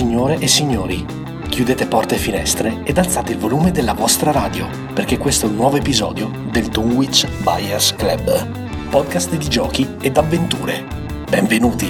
[0.00, 1.04] Signore e signori,
[1.50, 5.56] chiudete porte e finestre ed alzate il volume della vostra radio, perché questo è un
[5.56, 10.86] nuovo episodio del Dunwich Buyers Club, podcast di giochi ed avventure.
[11.28, 11.86] Benvenuti!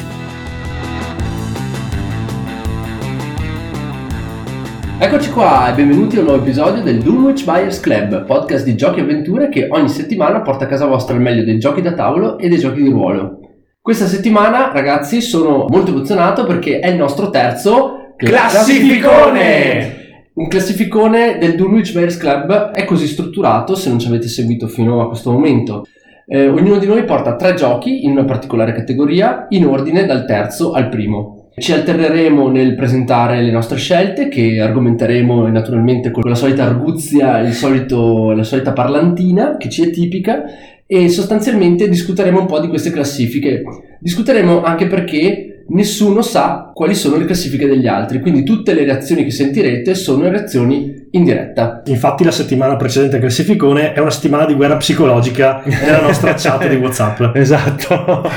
[4.98, 8.98] Eccoci qua e benvenuti a un nuovo episodio del Dunwich Buyers Club, podcast di giochi
[8.98, 12.38] e avventure che ogni settimana porta a casa vostra il meglio dei giochi da tavolo
[12.38, 13.38] e dei giochi di ruolo.
[13.80, 19.96] Questa settimana, ragazzi, sono molto emozionato perché è il nostro terzo Classificone!
[20.34, 25.00] Un classificone del Dunwich Buyers Club è così strutturato, se non ci avete seguito fino
[25.00, 25.86] a questo momento.
[26.26, 30.72] Eh, ognuno di noi porta tre giochi in una particolare categoria, in ordine dal terzo
[30.72, 31.48] al primo.
[31.56, 38.32] Ci alterneremo nel presentare le nostre scelte che argomenteremo naturalmente con la solita arguzia, solito,
[38.32, 40.42] la solita parlantina che ci è tipica
[40.86, 43.62] e sostanzialmente discuteremo un po' di queste classifiche.
[43.98, 49.24] Discuteremo anche perché nessuno sa quali sono le classifiche degli altri, quindi tutte le reazioni
[49.24, 51.82] che sentirete sono reazioni in diretta.
[51.86, 56.68] Infatti la settimana precedente al classificone è una settimana di guerra psicologica nella nostra chat
[56.68, 57.34] di Whatsapp.
[57.34, 58.30] Esatto.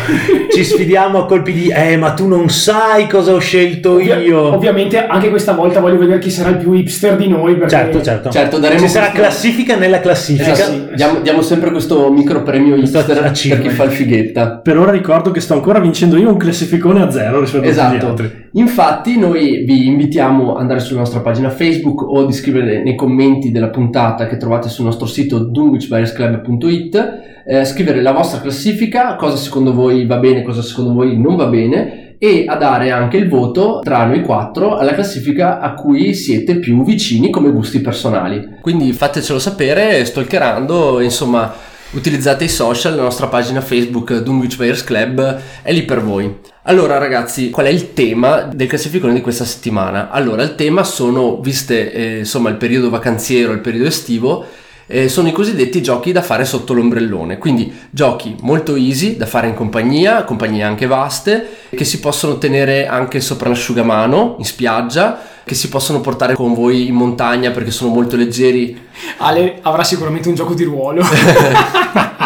[0.51, 4.39] Ci sfidiamo a colpi di eh, ma tu non sai cosa ho scelto Ovvia- io.
[4.53, 7.53] Ovviamente anche questa volta voglio vedere chi sarà il più hipster di noi.
[7.55, 7.69] Perché...
[7.75, 8.29] Certo, certo.
[8.31, 10.51] Certo, daremo Ci sarà questo- classifica nella classifica.
[10.51, 10.95] Esatto, sì.
[10.95, 14.57] diamo, diamo sempre questo micro premio hipster per chi fa il fighetta.
[14.63, 18.07] Per ora ricordo che sto ancora vincendo io un classificone a zero rispetto a Esatto.
[18.07, 18.42] altri.
[18.55, 23.51] Infatti noi vi invitiamo ad andare sulla nostra pagina Facebook o ad iscrivere nei commenti
[23.51, 29.73] della puntata che trovate sul nostro sito dunwichbuyersclub.it eh, scrivere la vostra classifica, cosa secondo
[29.73, 33.79] voi va bene, cosa secondo voi non va bene e a dare anche il voto
[33.83, 38.57] tra noi quattro alla classifica a cui siete più vicini come gusti personali.
[38.61, 41.51] Quindi fatecelo sapere, stalkerando, insomma,
[41.93, 46.51] utilizzate i social, la nostra pagina Facebook Dunwich Buyers Club è lì per voi.
[46.65, 50.09] Allora ragazzi, qual è il tema del classificone di questa settimana?
[50.09, 54.45] Allora, il tema sono, viste eh, insomma il periodo vacanziero, il periodo estivo,
[54.87, 59.47] eh, sono i cosiddetti giochi da fare sotto l'ombrellone, quindi giochi molto easy da fare
[59.47, 65.55] in compagnia, compagnie anche vaste, che si possono tenere anche sopra l'asciugamano, in spiaggia, che
[65.55, 68.89] si possono portare con voi in montagna perché sono molto leggeri.
[69.17, 71.03] Ale avrà sicuramente un gioco di ruolo.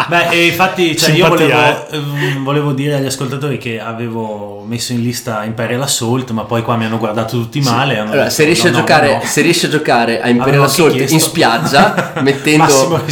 [0.08, 4.92] Beh, e infatti cioè, io volevo, Simpatia, ehm, volevo dire agli ascoltatori che avevo messo
[4.92, 7.98] in lista Imperial Assault, ma poi qua mi hanno guardato tutti male.
[7.98, 10.64] hanno Allora, detto, se riesci, no, giocare, no, se riesci a giocare a Imperial Avevo
[10.64, 13.04] Assault in spiaggia, mettendo,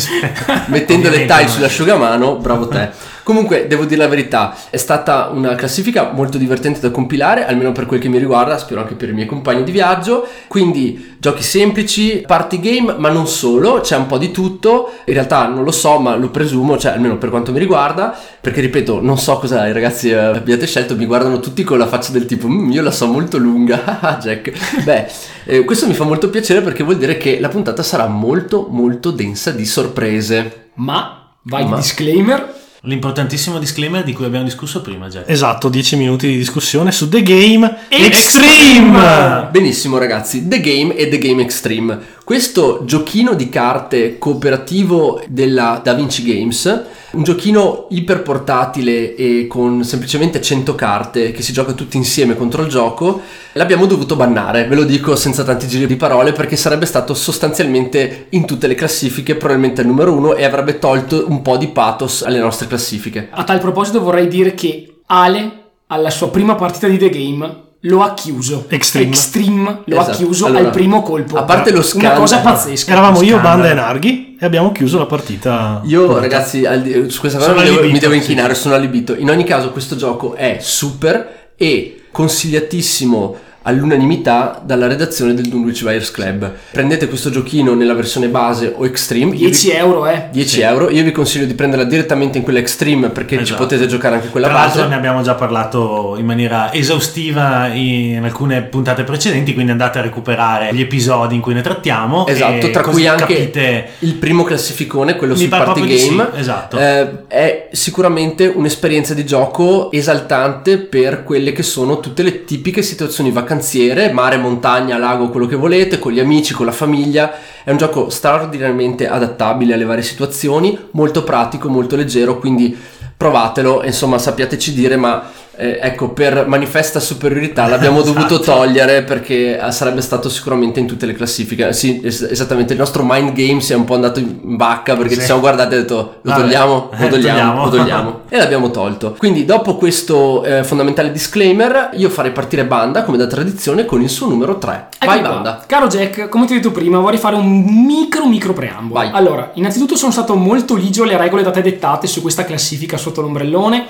[0.67, 1.49] mettendo le tile no.
[1.49, 2.91] sull'asciugamano, bravo te.
[3.27, 7.85] Comunque, devo dire la verità, è stata una classifica molto divertente da compilare, almeno per
[7.87, 10.25] quel che mi riguarda, spero anche per i miei compagni di viaggio.
[10.47, 14.93] Quindi, giochi semplici, party game, ma non solo, c'è un po' di tutto.
[15.07, 18.61] In realtà non lo so, ma lo presumo, cioè almeno per quanto mi riguarda, perché
[18.61, 22.13] ripeto, non so cosa i ragazzi eh, abbiate scelto, mi guardano tutti con la faccia
[22.13, 24.85] del tipo, "Mm, io la so molto lunga, Jack.
[24.85, 25.07] Beh,
[25.47, 29.11] eh, questo mi fa molto piacere perché vuol dire che la puntata sarà molto, molto
[29.11, 30.69] densa di sorprese.
[30.75, 32.55] Ma vai Ma- di disclaimer.
[32.87, 35.29] L'importantissimo disclaimer di cui abbiamo discusso prima, Jack.
[35.29, 39.49] Esatto, 10 minuti di discussione su The Game Extreme!
[39.51, 41.99] Benissimo ragazzi, The Game e The Game Extreme.
[42.27, 49.85] Questo giochino di carte cooperativo della Da Vinci Games, un giochino iper portatile e con
[49.85, 53.21] semplicemente 100 carte che si gioca tutti insieme contro il gioco,
[53.53, 58.27] l'abbiamo dovuto bannare, ve lo dico senza tanti giri di parole perché sarebbe stato sostanzialmente
[58.31, 62.23] in tutte le classifiche probabilmente il numero uno e avrebbe tolto un po' di pathos
[62.23, 63.29] alle nostre classifiche.
[63.31, 68.03] A tal proposito vorrei dire che Ale alla sua prima partita di The Game lo
[68.03, 68.65] ha chiuso.
[68.69, 69.07] Extreme.
[69.09, 70.11] Extreme lo Esatto.
[70.11, 71.37] ha chiuso Allora, al primo colpo.
[71.37, 72.93] a parte lo Una scandalo- cosa pazzesca.
[72.93, 73.39] Eravamo io.
[73.41, 75.81] Banda e Narghi e abbiamo chiuso la partita.
[75.85, 79.15] Io ragazzi al di- su questa cosa mi devo, mi devo sì, inchinare, sono allibito.
[79.15, 86.11] In ogni caso questo gioco è super e consigliatissimo all'unanimità dalla redazione del Dunwich Buyers
[86.13, 86.53] Club.
[86.71, 89.33] Prendete questo giochino nella versione base o Extreme.
[89.35, 90.29] Io 10 vi- euro, eh.
[90.31, 90.61] 10 Sì.
[90.61, 90.89] euro.
[90.91, 93.63] Io vi consiglio di prenderla direttamente in quella Extreme perché ci Esatto.
[93.65, 94.91] potete giocare anche quella Tra l'altro base.
[94.91, 100.73] ne abbiamo già parlato in maniera esaustiva in alcune puntate precedenti, quindi andate a recuperare
[100.73, 102.27] gli episodi in cui ne trattiamo.
[102.27, 105.99] Esatto, tra cui anche capite il primo classificone, quello Mi sul party game.
[105.99, 106.79] sì, esatto.
[106.79, 113.31] Eh, è sicuramente un'esperienza di gioco esaltante per quelle che sono tutte le tipiche situazioni
[113.57, 117.33] vacanziere, mare, montagna, lago, quello che volete, con gli amici, con la famiglia.
[117.65, 122.77] È un gioco straordinariamente adattabile alle varie situazioni, molto pratico, molto leggero, quindi
[123.17, 128.13] provatelo, insomma sappiateci dire, ma eh, ecco, per manifesta superiorità l'abbiamo Esatto.
[128.13, 131.73] dovuto togliere perché eh, sarebbe stato sicuramente in tutte le classifiche.
[131.73, 135.15] Sì, es- esattamente, il nostro mind game si è un po' andato in bacca perché
[135.15, 135.21] Sì.
[135.21, 138.71] ci siamo guardati e detto lo Vabbè, togliamo, eh, lo togliamo, lo togliamo e l'abbiamo
[138.71, 139.15] tolto.
[139.19, 144.09] Quindi dopo questo eh, fondamentale disclaimer io farei partire Banda come da tradizione con il
[144.11, 144.89] suo numero 3.
[144.99, 145.29] Eccomi Vai qua.
[145.35, 145.63] Banda.
[145.67, 149.01] Caro Jack, come ti ho detto prima, vorrei fare un micro micro preambolo.
[149.01, 149.11] Vai.
[149.13, 153.21] Allora, innanzitutto sono stato molto ligio alle regole da te dettate su questa classifica sotto
[153.21, 153.87] l'ombrellone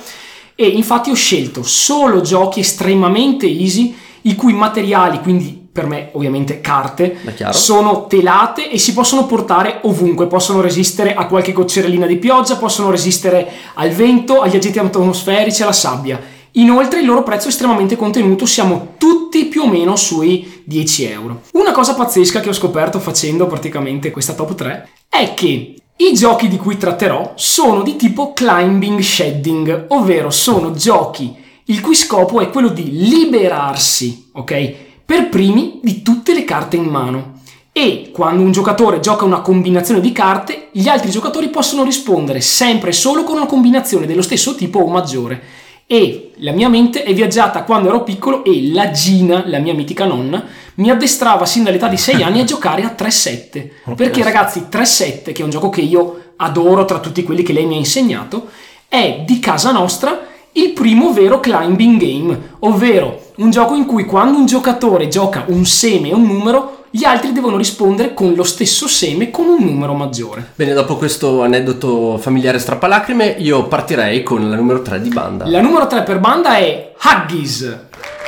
[0.56, 6.62] e infatti ho scelto solo giochi estremamente easy i cui materiali, quindi per me ovviamente
[6.62, 7.18] carte,
[7.50, 12.90] sono telate e si possono portare ovunque, possono resistere a qualche goccerellina di pioggia, possono
[12.90, 16.18] resistere al vento, agli agenti atmosferici, alla sabbia.
[16.52, 21.42] Inoltre il loro prezzo è estremamente contenuto, siamo tutti più o meno sui 10 euro.
[21.52, 26.48] Una cosa pazzesca che ho scoperto facendo praticamente questa top 3 è che i giochi
[26.48, 31.34] di cui tratterò sono di tipo climbing shedding, ovvero sono giochi
[31.68, 34.74] il cui scopo è quello di liberarsi, ok?
[35.04, 37.40] Per primi di tutte le carte in mano.
[37.72, 42.90] E quando un giocatore gioca una combinazione di carte, gli altri giocatori possono rispondere sempre
[42.90, 45.42] e solo con una combinazione dello stesso tipo o maggiore.
[45.88, 50.04] E la mia mente è viaggiata quando ero piccolo e la Gina, la mia mitica
[50.04, 50.44] nonna,
[50.76, 53.94] mi addestrava sin dall'età di 6 anni a giocare a 3-7.
[53.94, 57.66] Perché ragazzi, 3-7, che è un gioco che io adoro tra tutti quelli che lei
[57.66, 58.48] mi ha insegnato,
[58.88, 64.38] è di casa nostra il primo vero climbing game, ovvero un gioco in cui quando
[64.38, 68.88] un giocatore gioca un seme e un numero, gli altri devono rispondere con lo stesso
[68.88, 70.52] seme con un numero maggiore.
[70.54, 75.46] Bene, dopo questo aneddoto familiare strappalacrime, io partirei con la numero 3 di Banda.
[75.46, 77.78] La numero 3 per banda è Huggies.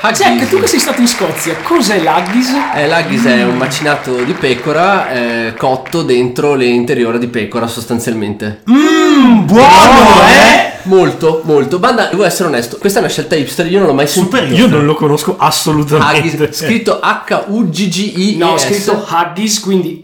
[0.03, 0.19] Huggies.
[0.19, 2.55] Jack, tu che sei stato in Scozia, cos'è l'Huggies?
[2.75, 8.61] Eh, l'haggis è un macinato di pecora eh, cotto dentro l'interiore di pecora sostanzialmente.
[8.67, 10.68] Mmm, buono, eh?
[10.89, 11.79] Molto, molto.
[11.79, 14.43] Banda, devo essere onesto, questa è una scelta hipster, io non l'ho mai sentita.
[14.43, 16.39] Io non lo conosco assolutamente.
[16.39, 18.37] Haggis, scritto H-U-G-G-I.
[18.37, 20.01] No, scritto Huggies, quindi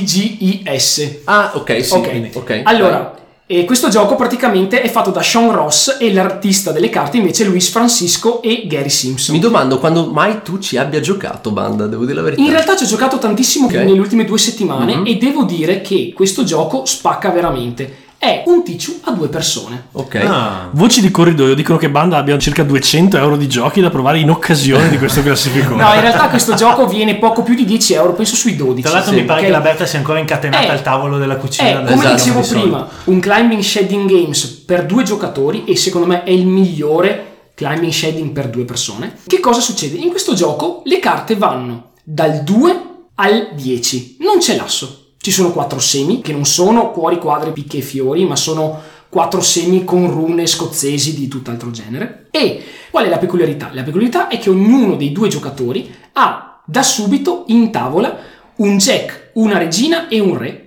[0.00, 1.20] H-A-G-G-I-S.
[1.24, 1.94] Ah, ok, sì.
[1.94, 2.60] Ok, ok.
[2.64, 3.14] allora,
[3.48, 7.46] e questo gioco praticamente è fatto da Sean Ross e l'artista delle carte invece è
[7.46, 9.34] Luis Francisco e Gary Simpson.
[9.34, 12.42] Mi domando quando mai tu ci abbia giocato, Banda, devo dire la verità.
[12.42, 13.72] In realtà ci ho giocato tantissimo Ok.
[13.74, 15.06] nelle ultime due settimane Mhm.
[15.06, 18.04] e devo dire che questo gioco spacca veramente.
[18.18, 19.88] È un Tichu a due persone.
[19.92, 20.14] Ok.
[20.16, 20.68] Ah.
[20.72, 24.30] Voci di corridoio dicono che Banda abbia circa 200 euro di giochi da provare in
[24.30, 25.82] occasione di questo classificone.
[25.82, 28.82] No, in realtà questo gioco viene poco più di 10 euro, penso sui 12.
[28.82, 31.36] Tra l'altro Sì, mi pare che la Berta sia ancora incatenata Eh, al tavolo della
[31.36, 31.68] cucina.
[31.68, 32.14] È, da- come Esatto.
[32.14, 36.46] dicevo di prima, un climbing shading games per due giocatori e secondo me è il
[36.46, 39.12] migliore climbing shading per due persone.
[39.26, 39.96] Che cosa succede?
[39.96, 42.80] In questo gioco le carte vanno dal 2
[43.16, 45.05] al 10, non c'è l'asso.
[45.26, 49.40] Ci sono quattro semi che non sono cuori, quadri, picche e fiori, ma sono quattro
[49.40, 52.28] semi con rune scozzesi di tutt'altro genere.
[52.30, 52.62] E
[52.92, 53.70] qual è la peculiarità?
[53.72, 58.16] La peculiarità è che ognuno dei due giocatori ha da subito in tavola
[58.58, 60.66] un jack, una regina e un re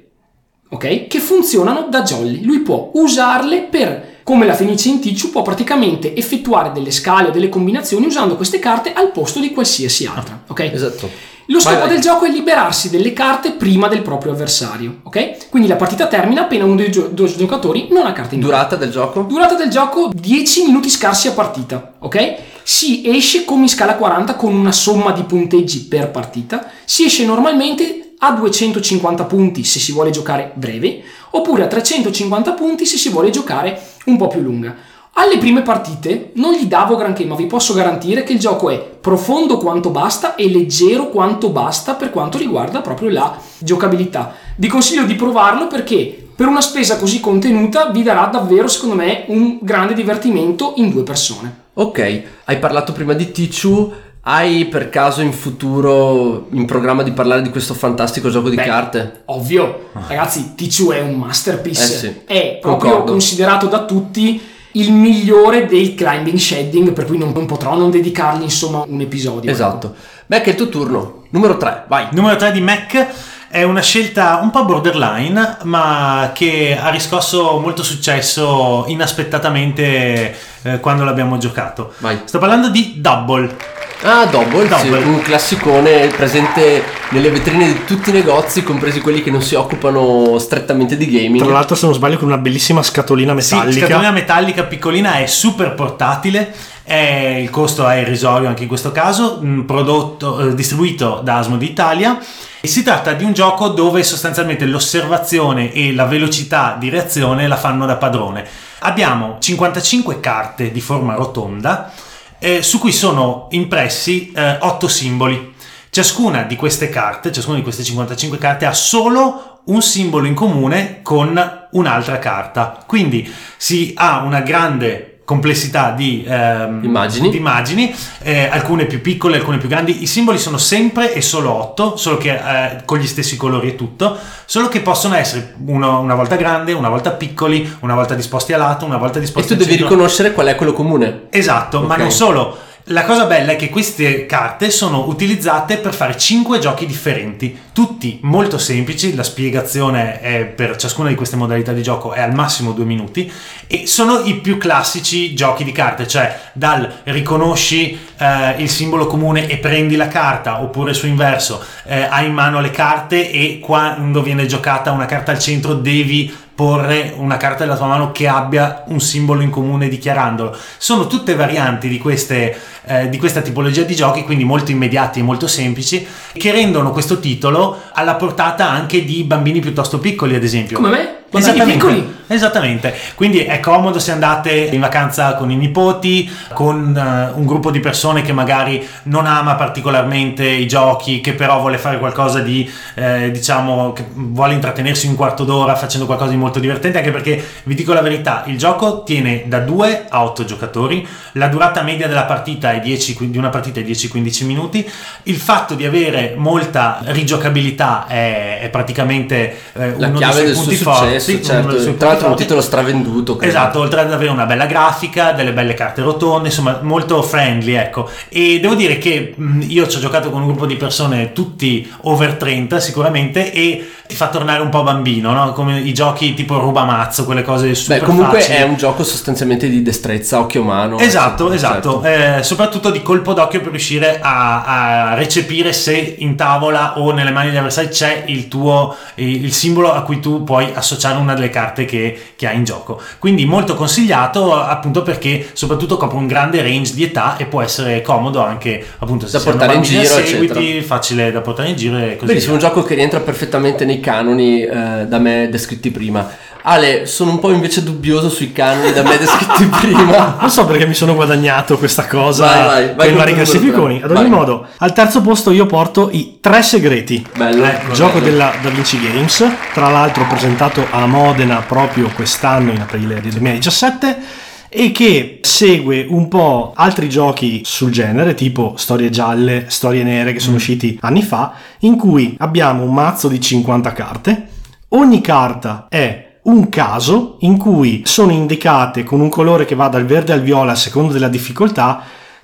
[0.67, 1.07] ok?
[1.07, 2.43] Che funzionano da jolly.
[2.43, 7.31] Lui può usarle per, come la Fenice in Tichu, può praticamente effettuare delle scale o
[7.31, 10.59] delle combinazioni usando queste carte al posto di qualsiasi altra, ok?
[10.59, 11.09] Esatto.
[11.51, 11.93] Lo scopo Vai, vai.
[11.95, 15.49] del gioco è liberarsi delle carte prima del proprio avversario, ok?
[15.49, 18.51] Quindi la partita termina appena uno dei gio- due giocatori non ha carte in mano.
[18.53, 19.21] Durata del gioco?
[19.21, 22.35] Durata del gioco 10 minuti scarsi a partita, ok?
[22.61, 27.25] Si esce come in scala 40 con una somma di punteggi per partita, si esce
[27.25, 31.01] normalmente a 250 punti se si vuole giocare breve,
[31.31, 34.75] oppure a 350 punti se si vuole giocare un po' più lunga.
[35.19, 38.77] Alle prime partite non gli davo granché, ma vi posso garantire che il gioco è
[38.79, 44.33] profondo quanto basta e leggero quanto basta per quanto riguarda proprio la giocabilità.
[44.55, 49.25] Vi consiglio di provarlo perché per una spesa così contenuta vi darà davvero, secondo me,
[49.27, 51.63] un grande divertimento in due persone.
[51.73, 53.91] Ok, hai parlato prima di Tichu.
[54.21, 58.63] Hai per caso in futuro in programma di parlare di questo fantastico gioco di Beh,
[58.63, 59.21] carte?
[59.25, 61.81] Ovvio, ragazzi, Tichu è un masterpiece.
[61.81, 63.11] Eh sì, è proprio concordo.
[63.11, 68.43] considerato da tutti il migliore del climbing shading, per cui non, non potrò non dedicargli
[68.43, 69.49] insomma un episodio.
[69.49, 69.95] Esatto.
[70.25, 71.23] Beh, che è il tuo turno.
[71.31, 72.07] Numero 3, vai.
[72.11, 73.07] Numero 3 di Mac
[73.49, 81.03] è una scelta un po' borderline, ma che ha riscosso molto successo inaspettatamente eh, quando
[81.03, 81.93] l'abbiamo giocato.
[81.99, 82.21] Vai.
[82.25, 83.55] Sto parlando di Double.
[84.01, 85.03] Ah, Double, sì, Double.
[85.03, 90.37] un classicone presente nelle vetrine di tutti i negozi, compresi quelli che non si occupano
[90.39, 91.43] strettamente di gaming.
[91.43, 93.85] Tra l'altro, se non sbaglio, con una bellissima scatolina Sì, metallica.
[93.87, 96.53] scatolina metallica piccolina è super portatile.
[96.89, 99.39] È- il costo è irrisorio anche in questo caso.
[99.65, 102.17] Prodotto, eh, distribuito da Asmodi Italia.
[102.61, 107.85] Si tratta di un gioco dove sostanzialmente l'osservazione e la velocità di reazione la fanno
[107.85, 108.43] da padrone.
[108.79, 111.91] Abbiamo 55 carte di forma rotonda
[112.39, 115.53] eh, su cui sono impressi eh, 8 simboli.
[115.91, 121.01] Ciascuna di queste carte, ciascuna di queste 55 carte ha solo un simbolo in comune
[121.03, 122.83] con un'altra carta.
[122.85, 127.29] Quindi si ha una grande complessità di ehm, Immagini.
[127.29, 127.93] di immagini,
[128.23, 130.01] eh, alcune più piccole, alcune più grandi.
[130.01, 133.75] I simboli sono sempre e solo 8, solo che eh, con gli stessi colori e
[133.75, 138.53] tutto, solo che possono essere uno- una volta grande, una volta piccoli, una volta disposti
[138.53, 139.89] a lato, una volta E disposti tu al devi centro.
[139.89, 141.27] riconoscere qual è quello comune.
[141.29, 141.99] Esatto, ma Ok.
[141.99, 142.57] non solo.
[142.91, 148.17] La cosa bella è che queste carte sono utilizzate per fare 5 giochi differenti, tutti
[148.23, 152.85] molto semplici, la spiegazione per ciascuna di queste modalità di gioco è al massimo 2
[152.85, 153.31] minuti
[153.67, 159.47] e sono i più classici giochi di carte, cioè dal riconosci eh, il simbolo comune
[159.47, 164.23] e prendi la carta, oppure su inverso, eh, hai in mano le carte e quando
[164.23, 168.83] viene giocata una carta al centro devi porre una carta della tua mano che abbia
[168.87, 170.53] un simbolo in comune dichiarandolo.
[170.77, 175.23] Sono tutte varianti di, queste, eh, di questa tipologia di giochi, quindi molto immediati e
[175.23, 180.75] molto semplici, che rendono questo titolo alla portata anche di bambini piuttosto piccoli, ad esempio.
[180.75, 181.18] Come me?
[181.31, 182.15] Esattamente, piccoli.
[182.27, 182.95] esattamente.
[183.15, 187.79] Quindi è comodo se andate in vacanza con i nipoti, con eh, un gruppo di
[187.79, 193.29] persone che magari non ama particolarmente i giochi, che però vuole fare qualcosa di, eh,
[193.31, 197.75] diciamo, che vuole intrattenersi un quarto d'ora facendo qualcosa di molto divertente, anche perché vi
[197.75, 202.23] dico la verità, il gioco tiene da 2 a 8 giocatori, la durata media della
[202.23, 204.89] partita è 10, di una partita è 10-15 minuti,
[205.23, 210.75] il fatto di avere molta rigiocabilità è, è praticamente eh, uno chiave dei del suoi
[210.75, 211.63] suo punti successo, forti, certo.
[211.63, 213.35] uno dei suoi Tra l'altro un titolo stravenduto.
[213.35, 213.51] credo.
[213.51, 218.09] Esatto, oltre ad avere una bella grafica, delle belle carte rotonde, insomma molto friendly, ecco.
[218.29, 222.35] E devo dire che io ci ho giocato con un gruppo di persone tutti over
[222.35, 225.53] 30 sicuramente e ti fa tornare un po' bambino, no?
[225.53, 228.57] Come i giochi tipo rubamazzo, quelle cose super Beh, comunque facili.
[228.57, 230.97] è un gioco sostanzialmente di destrezza, occhio umano.
[230.97, 232.37] Esatto, eccetera, esatto, certo.
[232.39, 237.29] Eh, soprattutto di colpo d'occhio per riuscire a, a recepire se in tavola o nelle
[237.29, 241.35] mani degli avversari c'è il tuo il, il simbolo a cui tu puoi associare una
[241.35, 242.99] delle carte che, che hai in gioco.
[243.19, 248.01] Quindi molto consigliato appunto perché soprattutto copre un grande range di età e può essere
[248.01, 250.83] comodo anche appunto se Da portare in giro, seguiti, eccetera.
[250.83, 254.63] facile da portare in giro e così Benissimo, un gioco che rientra perfettamente nei canoni
[254.63, 256.47] eh, da me descritti prima.
[256.61, 260.37] Ale, sono un po' invece dubbioso sui canoni da me descritti prima.
[260.39, 264.01] Non so perché mi sono guadagnato questa cosa Vai, vai, vai con i vari classificoni.
[264.03, 267.25] Ad ogni modo, al terzo posto io porto i tre segreti.
[267.35, 267.63] Bello.
[267.63, 268.25] Ecco, Gioco bello.
[268.25, 274.47] della Da Vinci Games, tra l'altro presentato a Modena proprio quest'anno in aprile del 2017
[274.69, 280.39] e che segue un po' altri giochi sul genere, tipo storie gialle, storie nere che
[280.39, 284.47] sono usciti anni fa, in cui abbiamo un mazzo di 50 carte,
[284.89, 290.05] ogni carta è un caso in cui sono indicate con un colore che va dal
[290.05, 292.01] verde al viola a seconda della difficoltà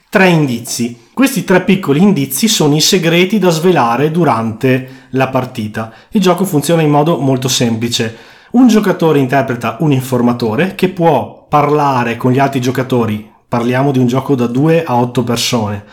[0.10, 0.98] tre indizi.
[1.14, 5.94] Questi tre piccoli indizi sono i segreti da svelare durante la partita.
[6.12, 8.16] Il gioco funziona in modo molto semplice.
[8.56, 13.30] Un giocatore interpreta un informatore che può parlare con gli altri giocatori.
[13.50, 15.84] Parliamo di un gioco da 2 a 8 persone.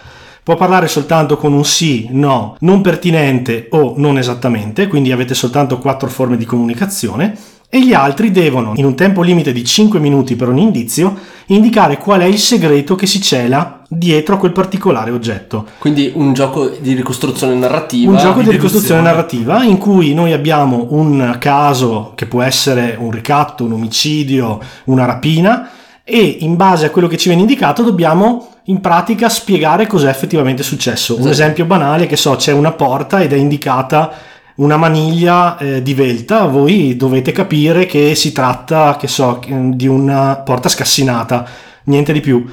[0.44, 5.78] Può parlare soltanto con un sì, no, non pertinente o non esattamente, quindi avete soltanto
[5.78, 7.36] quattro forme di comunicazione
[7.68, 11.98] e gli altri devono, in un tempo limite di 5 minuti per ogni indizio, indicare
[11.98, 15.66] qual è il segreto che si cela dietro a quel particolare oggetto.
[15.78, 18.10] Quindi un gioco di ricostruzione narrativa.
[18.10, 22.96] Un gioco di di ricostruzione narrativa in cui noi abbiamo un caso che può essere
[22.98, 25.70] un ricatto, un omicidio, una rapina
[26.04, 30.62] e in base a quello che ci viene indicato dobbiamo in pratica spiegare cos'è effettivamente
[30.62, 31.14] successo.
[31.14, 31.34] Un Esatto.
[31.34, 34.10] esempio banale che so, c'è una porta ed è indicata
[34.54, 40.68] una maniglia eh, divelta, voi dovete capire che si tratta, che so, di una porta
[40.68, 41.46] scassinata,
[41.84, 42.44] niente di più.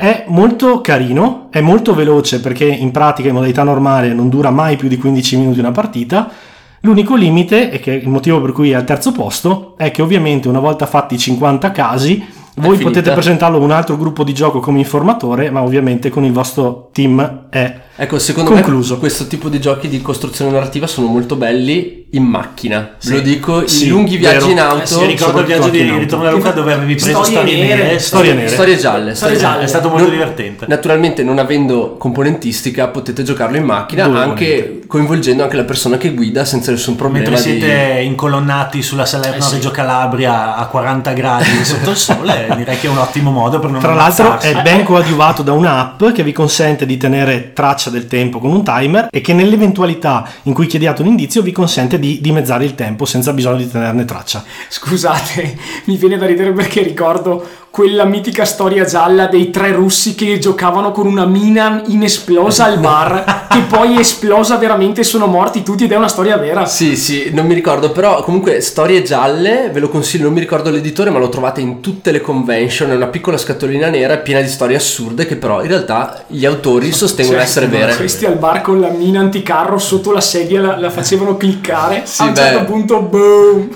[0.00, 4.76] È molto carino, è molto veloce perché in pratica in modalità normale non dura mai
[4.76, 6.30] più di 15 minuti una partita.
[6.82, 10.00] L'unico limite, e che è il motivo per cui è al terzo posto, è che
[10.00, 12.24] ovviamente una volta fatti i 50 casi,
[12.58, 16.30] voi potete presentarlo a un altro gruppo di gioco come informatore, ma ovviamente con il
[16.30, 18.94] vostro team è Ecco, secondo Concluso.
[18.94, 22.94] me questo tipo di giochi di costruzione narrativa sono molto belli in macchina.
[22.98, 23.08] Sì.
[23.10, 24.50] Ve lo dico, Sì, i lunghi viaggi vero.
[24.50, 24.82] in auto.
[24.82, 27.56] Eh sì, Mi ricordo il viaggio di ritorno a Luca dove avevi preso Storie storie
[27.66, 27.82] nere.
[27.82, 28.48] nere, Storie nere.
[28.48, 29.14] Storie gialle.
[29.16, 29.64] Storie gialle.
[29.64, 30.64] È stato molto Non- divertente.
[30.68, 36.14] Naturalmente non avendo componentistica potete giocarlo in macchina Dove anche coinvolgendo anche la persona che
[36.14, 39.54] guida senza nessun problema Mentre di- siete incolonnati sulla Salerno Eh sì.
[39.54, 43.70] Reggio Calabria a 40 gradi sotto il sole, direi che è un ottimo modo per
[43.70, 47.90] non Tra l'altro è ben coadiuvato da un'app che vi consente di tenere traccia passa
[47.90, 51.98] del tempo con un timer e che nell'eventualità in cui chiediate un indizio vi consente
[51.98, 54.44] di dimezzare il tempo senza bisogno di tenerne traccia.
[54.68, 60.38] Scusate, mi viene da ridere perché ricordo quella mitica storia gialla dei tre russi che
[60.38, 65.62] giocavano con una mina inesplosa al bar, che poi è esplosa veramente e sono morti
[65.62, 66.66] tutti ed è una storia vera.
[66.66, 70.70] Sì, sì, non mi ricordo, però comunque storie gialle, ve lo consiglio, non mi ricordo
[70.70, 74.48] l'editore, ma lo trovate in tutte le convention, è una piccola scatolina nera piena di
[74.48, 77.96] storie assurde che però in realtà gli autori sostengono Cioè, essere vere.
[77.96, 82.02] Questi al bar con la mina anticarro sotto la sedia la, la facevano cliccare.
[82.04, 82.40] Sì, a un beh.
[82.40, 83.68] certo punto, boom!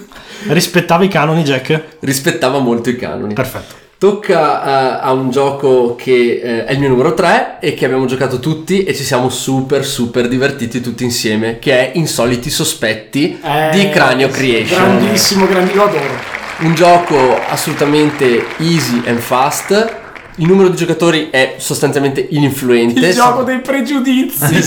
[0.48, 1.98] Rispettava i canoni, Jack?
[2.00, 3.32] Rispettava molto i canoni.
[3.32, 3.81] Perfetto.
[4.02, 8.04] Tocca eh, a un gioco che eh, è il mio numero 3 e che abbiamo
[8.06, 13.70] giocato tutti e ci siamo super super divertiti tutti insieme, che è Insoliti Sospetti Eh,
[13.70, 14.98] di Cranio Creation.
[14.98, 16.18] Grandissimo, grandissimo, adoro.
[16.62, 20.00] Un gioco assolutamente easy and fast.
[20.34, 23.06] Il numero di giocatori è sostanzialmente ininfluente.
[23.06, 24.64] Il gioco dei pregiudizi.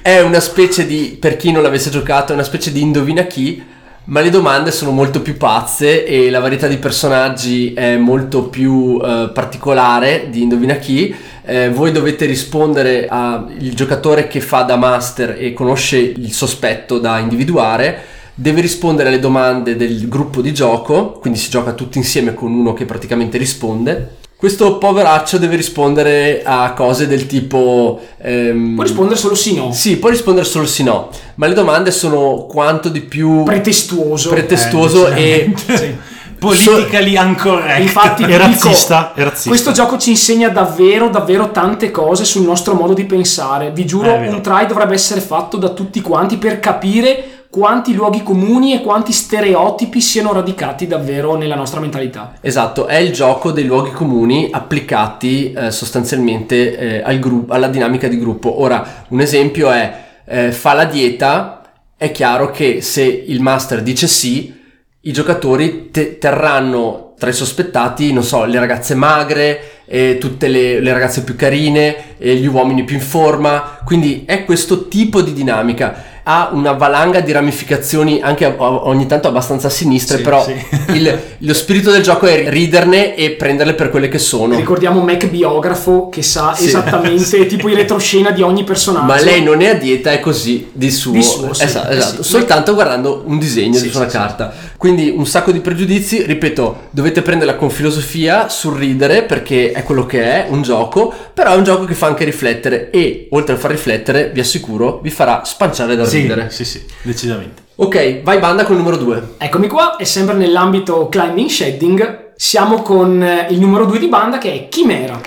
[0.00, 3.62] È una specie di, per chi non l'avesse giocato, è una specie di indovina chi,
[4.04, 9.00] ma le domande sono molto più pazze e la varietà di personaggi è molto più
[9.02, 11.14] eh, particolare di indovina chi.
[11.44, 17.18] Eh, voi dovete rispondere al giocatore che fa da master e conosce il sospetto da
[17.18, 18.10] individuare.
[18.34, 22.72] Deve rispondere alle domande del gruppo di gioco, quindi si gioca tutti insieme con uno
[22.72, 24.16] che praticamente risponde.
[24.42, 28.00] Questo poveraccio deve rispondere a cose del tipo...
[28.20, 29.70] ehm, Puoi rispondere solo sì no.
[29.72, 34.30] sì, puoi rispondere solo sì no, ma le domande sono quanto di più Pretestuoso.
[34.30, 35.96] pretestuoso Eh, e.
[36.42, 37.82] Politically incorrect.
[37.82, 39.48] Infatti, È vi dico, razzista, è razzista.
[39.48, 43.70] Questo gioco ci insegna davvero, davvero tante cose sul nostro modo di pensare.
[43.70, 48.22] Vi giuro, Eh, un try dovrebbe essere fatto da tutti quanti per capire quanti luoghi
[48.22, 52.32] comuni e quanti stereotipi siano radicati davvero nella nostra mentalità.
[52.40, 58.08] Esatto, è il gioco dei luoghi comuni applicati eh, sostanzialmente eh, al gruppo, alla dinamica
[58.08, 58.62] di gruppo.
[58.62, 61.60] Ora, un esempio è eh, fa la dieta,
[61.94, 64.58] è chiaro che se il master dice sì,
[65.02, 70.80] i giocatori te- terranno tra i sospettati, non so, le ragazze magre, eh, tutte le,
[70.80, 75.34] le ragazze più carine, eh, gli uomini più in forma, quindi è questo tipo di
[75.34, 76.10] dinamica.
[76.24, 80.54] Ha una valanga di ramificazioni anche ogni tanto abbastanza sinistre, Sì, però sì.
[80.94, 84.54] il- lo spirito del gioco è riderne e prenderle per quelle che sono.
[84.54, 86.66] Ricordiamo Mac biografo che sa Sì.
[86.66, 89.04] esattamente tipo in retroscena di ogni personaggio.
[89.06, 91.10] Ma lei non è a dieta, è così di suo.
[91.12, 92.22] Di suo, esatto, Eh esatto.
[92.22, 92.30] sì.
[92.30, 94.52] soltanto guardando un disegno su una carta.
[94.82, 100.06] Quindi un sacco di pregiudizi, ripeto, dovete prenderla con filosofia, sul ridere, perché è quello
[100.06, 103.58] che è, un gioco, però è un gioco che fa anche riflettere e oltre a
[103.58, 106.50] far riflettere, vi assicuro, vi farà spanciare da Sì, ridere.
[106.50, 107.62] sì, sì, decisamente.
[107.76, 109.34] Ok, vai banda col numero 2.
[109.38, 114.38] Eccomi qua, e sempre nell'ambito climbing shedding, siamo con eh, il numero 2 di banda
[114.38, 115.20] che è Chimera.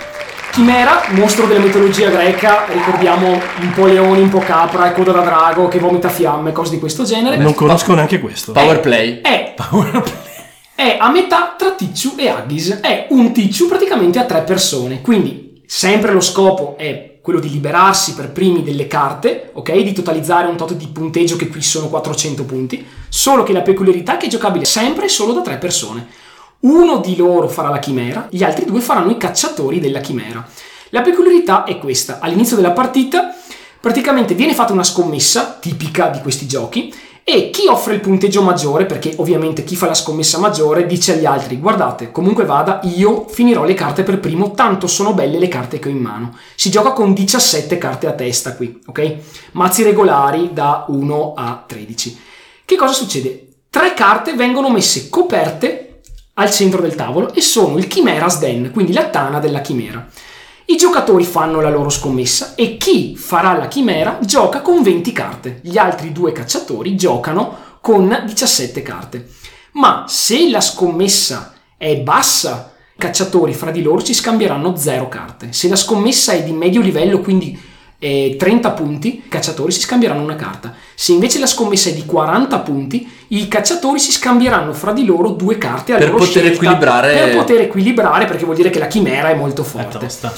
[0.56, 5.68] Chimera, mostro della mitologia greca, ricordiamo un po' leone, un po' capra, coda da drago
[5.68, 7.36] che vomita fiamme, cose di questo genere.
[7.36, 8.52] Non conosco neanche questo.
[8.52, 9.20] Power play.
[9.20, 9.54] È,
[10.74, 12.80] è a metà tra Ticciu e Aghis.
[12.80, 15.02] È un Ticciu praticamente a tre persone.
[15.02, 19.72] Quindi, sempre lo scopo è quello di liberarsi per primi delle carte, ok?
[19.72, 22.82] Di totalizzare un tot di punteggio che qui sono 400 punti.
[23.10, 26.24] Solo che la peculiarità è che è giocabile sempre e solo da tre persone.
[26.60, 30.46] Uno di loro farà la chimera, gli altri due faranno i cacciatori della chimera.
[30.90, 33.34] La peculiarità è questa: all'inizio della partita,
[33.80, 36.92] praticamente viene fatta una scommessa tipica di questi giochi
[37.22, 41.24] e chi offre il punteggio maggiore, perché ovviamente chi fa la scommessa maggiore dice agli
[41.24, 45.78] altri: Guardate, comunque vada, io finirò le carte per primo, tanto sono belle le carte
[45.78, 46.36] che ho in mano.
[46.54, 49.16] Si gioca con 17 carte a testa qui, ok?
[49.52, 52.20] Mazzi regolari da 1 a 13.
[52.64, 53.48] Che cosa succede?
[53.70, 55.85] Tre carte vengono messe coperte
[56.38, 60.06] al centro del tavolo e sono il Chimera's Den, quindi la tana della chimera.
[60.66, 65.60] I giocatori fanno la loro scommessa e chi farà la chimera gioca con 20 carte.
[65.62, 69.28] Gli altri due cacciatori giocano con 17 carte.
[69.72, 75.52] Ma se la scommessa è bassa, i cacciatori fra di loro ci scambieranno 0 carte.
[75.52, 77.58] Se la scommessa è di medio livello, quindi
[77.98, 80.74] eh, 30 punti, i cacciatori si scambieranno una carta.
[80.94, 85.30] Se invece la scommessa è di 40 punti, i cacciatori si scambieranno fra di loro
[85.30, 88.86] due carte Per loro poter scelta, equilibrare- Per poter equilibrare, perché vuol dire che la
[88.86, 89.98] chimera è molto È forte.
[89.98, 90.32] tosta.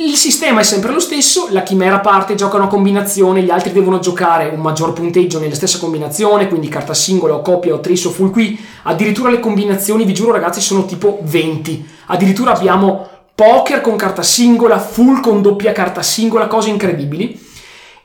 [0.00, 3.98] Il sistema è sempre lo stesso, la chimera parte, gioca una combinazione, gli altri devono
[3.98, 8.10] giocare un maggior punteggio nella stessa combinazione, quindi carta singola o coppia o tris o
[8.10, 8.56] full qui.
[8.84, 11.84] Addirittura le combinazioni, vi giuro ragazzi, sono tipo 20.
[12.06, 17.40] Addirittura abbiamo poker con carta singola, full con doppia carta singola, cose incredibili.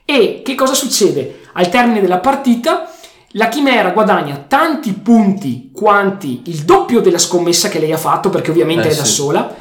[0.05, 1.39] E che cosa succede?
[1.53, 2.87] Al termine della partita
[3.29, 8.51] la chimera guadagna tanti punti quanti il doppio della scommessa che lei ha fatto, perché
[8.51, 9.11] ovviamente Eh, è da sì.
[9.11, 9.55] sola,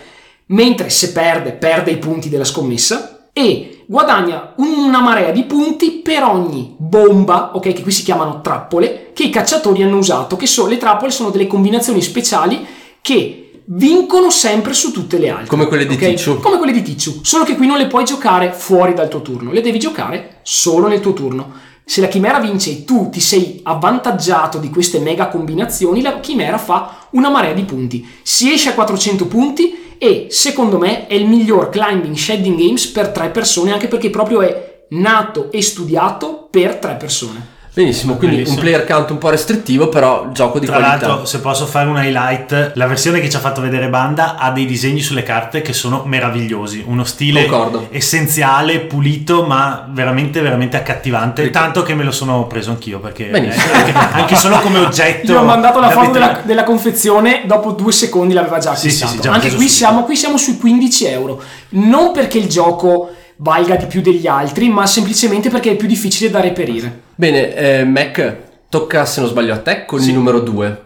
[0.49, 6.23] mentre se perde, perde i punti della scommessa e guadagna una marea di punti per
[6.23, 10.69] ogni bomba, ok, che qui si chiamano trappole, che i cacciatori hanno usato, che sono
[10.69, 12.67] le trappole sono delle combinazioni speciali
[13.01, 15.47] che vincono sempre su tutte le altre.
[15.47, 16.01] Come quelle di ok?
[16.01, 16.41] Ticciu.
[16.41, 19.53] Come quelle di Ticciu, solo che qui non le puoi giocare fuori dal tuo turno,
[19.53, 21.53] le devi giocare solo nel tuo turno.
[21.85, 26.57] Se la chimera vince e tu ti sei avvantaggiato di queste mega combinazioni, la chimera
[26.57, 28.07] fa una marea di punti.
[28.23, 33.11] Si esce a 400 punti e secondo me è il miglior climbing shedding games per
[33.11, 37.52] tre persone, anche perché proprio è nato e studiato per tre persone.
[37.75, 38.59] Benissimo, quindi Bellissimo.
[38.59, 41.07] un player count un po' restrittivo, però gioco di Tra qualità.
[41.07, 44.51] l'altro, se posso fare un highlight, la versione che ci ha fatto vedere Banda ha
[44.51, 46.85] dei disegni sulle carte che sono meravigliosi.
[46.87, 47.87] Uno stile Concordo.
[47.91, 51.41] essenziale, pulito, ma veramente, veramente accattivante.
[51.45, 53.73] Perché- Tanto che me lo sono preso anch'io perché Benissimo.
[53.73, 55.33] eh, anche, anche solo come oggetto.
[55.33, 59.03] Io ho mandato la foto della, della confezione, dopo due secondi l'aveva già Sì, sì,
[59.03, 59.13] acquistato.
[59.13, 61.41] sì, già Anche qui siamo, qui siamo sui 15 euro.
[61.71, 66.31] Non perché il gioco valga di più degli altri, ma semplicemente perché è più difficile
[66.31, 67.01] da reperire.
[67.17, 68.37] Bene, eh, Mac,
[68.69, 70.83] tocca se non sbaglio a te con il numero 2.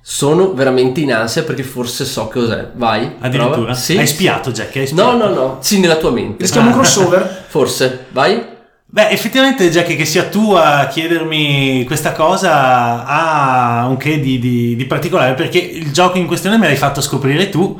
[0.00, 2.68] Sono veramente in ansia perché forse so cos'è.
[2.74, 3.16] Vai.
[3.20, 3.54] Addirittura?
[3.56, 3.74] prova.
[3.74, 3.98] Sì.
[3.98, 4.74] Hai spiato, Jack?
[4.76, 5.16] Hai No, spiato?
[5.16, 5.56] no, no.
[5.60, 6.42] Sì, nella tua mente.
[6.44, 7.44] Rischiamo un crossover?
[7.48, 8.06] Forse.
[8.12, 8.42] Vai.
[8.86, 14.76] Beh, effettivamente, Jack, che sia tu a chiedermi questa cosa ha un che di, di-
[14.76, 17.78] di particolare perché il gioco in questione me l'hai fatto scoprire tu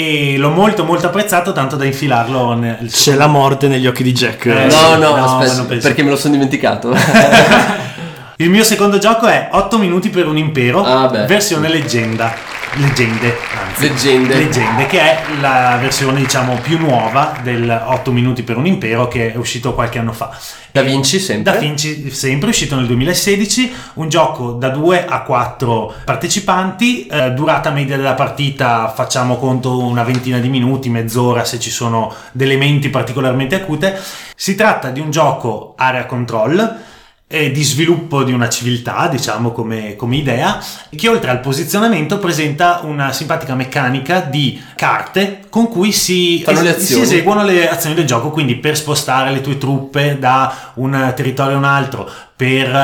[0.00, 4.12] e l'ho molto molto apprezzato tanto da infilarlo nel C'è la morte negli occhi di
[4.12, 4.46] Jack.
[4.46, 6.96] Eh, no, sì, no, no, aspetta, perché me lo sono dimenticato.
[8.36, 12.34] Il mio secondo gioco è 8 minuti per un impero, Ah, versione leggenda.
[12.76, 13.88] Leggende, anzi.
[13.88, 14.34] Leggende.
[14.36, 19.32] Leggende, che è la versione diciamo più nuova del 8 minuti per un impero che
[19.32, 20.38] è uscito qualche anno fa.
[20.70, 21.52] Da Vinci sempre.
[21.52, 27.70] Da Vinci sempre, uscito nel 2016, un gioco da 2 a 4 partecipanti, eh, durata
[27.70, 32.88] media della partita facciamo conto una ventina di minuti, mezz'ora se ci sono delle menti
[32.88, 34.00] particolarmente acute.
[34.36, 36.88] Si tratta di un gioco area control,
[37.32, 42.80] eh, di sviluppo di una civiltà, diciamo come, come idea, che oltre al posizionamento presenta
[42.82, 48.30] una simpatica meccanica di carte con cui si, le si eseguono le azioni del gioco,
[48.30, 52.10] quindi per spostare le tue truppe da un territorio a un altro,
[52.40, 52.74] per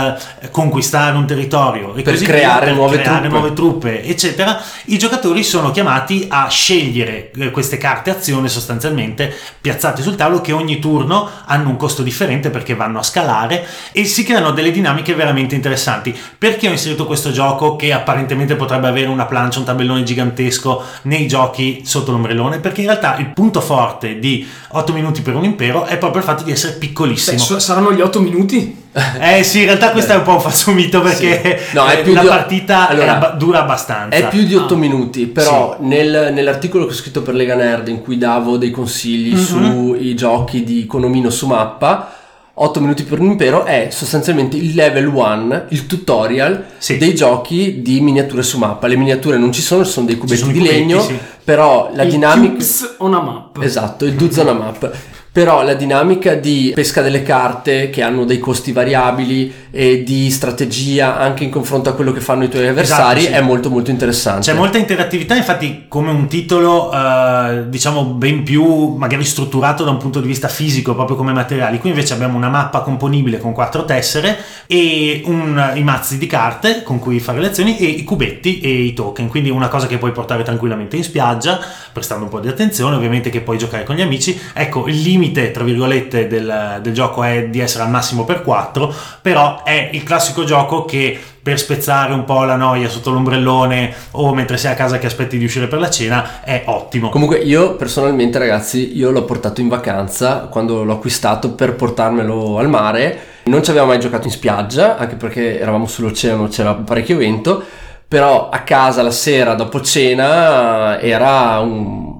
[0.40, 3.29] eh, conquistare un territorio e Per così creare via, per nuove creare truppe.
[3.38, 10.02] nuove truppe, eccetera, i giocatori sono chiamati a scegliere eh, queste carte azione sostanzialmente piazzate
[10.02, 14.24] sul tavolo che ogni turno hanno un costo differente perché vanno a scalare e si
[14.24, 16.14] creano delle dinamiche veramente interessanti.
[16.37, 21.26] Perché ho inserito questo gioco che apparentemente potrebbe avere una plancia, un tabellone gigantesco nei
[21.26, 22.55] giochi sotto l'ombrellone?
[22.60, 26.26] Perché in realtà il punto forte di 8 minuti per un impero è proprio il
[26.26, 27.54] fatto di essere piccolissimo.
[27.54, 28.84] Beh, saranno gli 8 minuti?
[29.20, 31.74] Eh sì, in realtà questo è un po' un falso mito perché Sì.
[31.76, 34.16] No, è eh, più la di- partita Allora, è dura abbastanza.
[34.16, 34.78] È più di 8 Ah.
[34.78, 39.34] minuti, però nel- nell'articolo che ho scritto per Lega Nerd in cui davo dei consigli
[39.34, 39.38] Mhm.
[39.38, 42.15] sui giochi di Conomino su mappa,
[42.58, 46.96] 8 minuti per un impero è sostanzialmente il level 1, il tutorial Sì.
[46.96, 48.86] dei giochi di miniature su mappa.
[48.86, 51.18] Le miniature non ci sono, ci sono dei cubetti sono di cubetti, legno, sì.
[51.44, 52.52] però la Il dinamica...
[52.52, 53.58] cubes on a map.
[53.62, 54.90] Esatto, il Duz on a map.
[55.32, 61.18] Però la dinamica di pesca delle carte che hanno dei costi variabili e di strategia
[61.18, 63.40] anche in confronto a quello che fanno i tuoi avversari Esatto, sì.
[63.40, 64.50] è molto molto interessante.
[64.50, 69.98] C'è molta interattività, infatti come un titolo eh, diciamo ben più magari strutturato da un
[69.98, 71.78] punto di vista fisico, proprio come materiali.
[71.78, 74.36] Qui invece abbiamo una mappa componibile con quattro tessere
[74.66, 78.70] e un- i mazzi di carte con cui fare le azioni e i cubetti e
[78.70, 81.58] i token, quindi una cosa che puoi portare tranquillamente in spiaggia,
[81.92, 84.38] prestando un po' di attenzione, ovviamente che puoi giocare con gli amici.
[84.54, 88.94] Ecco, il limite, tra virgolette, del, del gioco è di essere al massimo per 4,
[89.20, 94.33] però è il classico gioco che per spezzare un po' la noia sotto l'ombrellone o
[94.33, 97.09] mentre sei a casa che aspetti di uscire per la cena è ottimo.
[97.09, 102.68] Comunque io personalmente ragazzi, io l'ho portato in vacanza quando l'ho acquistato per portarmelo al
[102.68, 103.18] mare.
[103.46, 107.61] Non ci avevamo mai giocato in spiaggia, anche perché eravamo sull'oceano, c'era parecchio vento,
[108.07, 112.15] però a casa la sera dopo cena era un,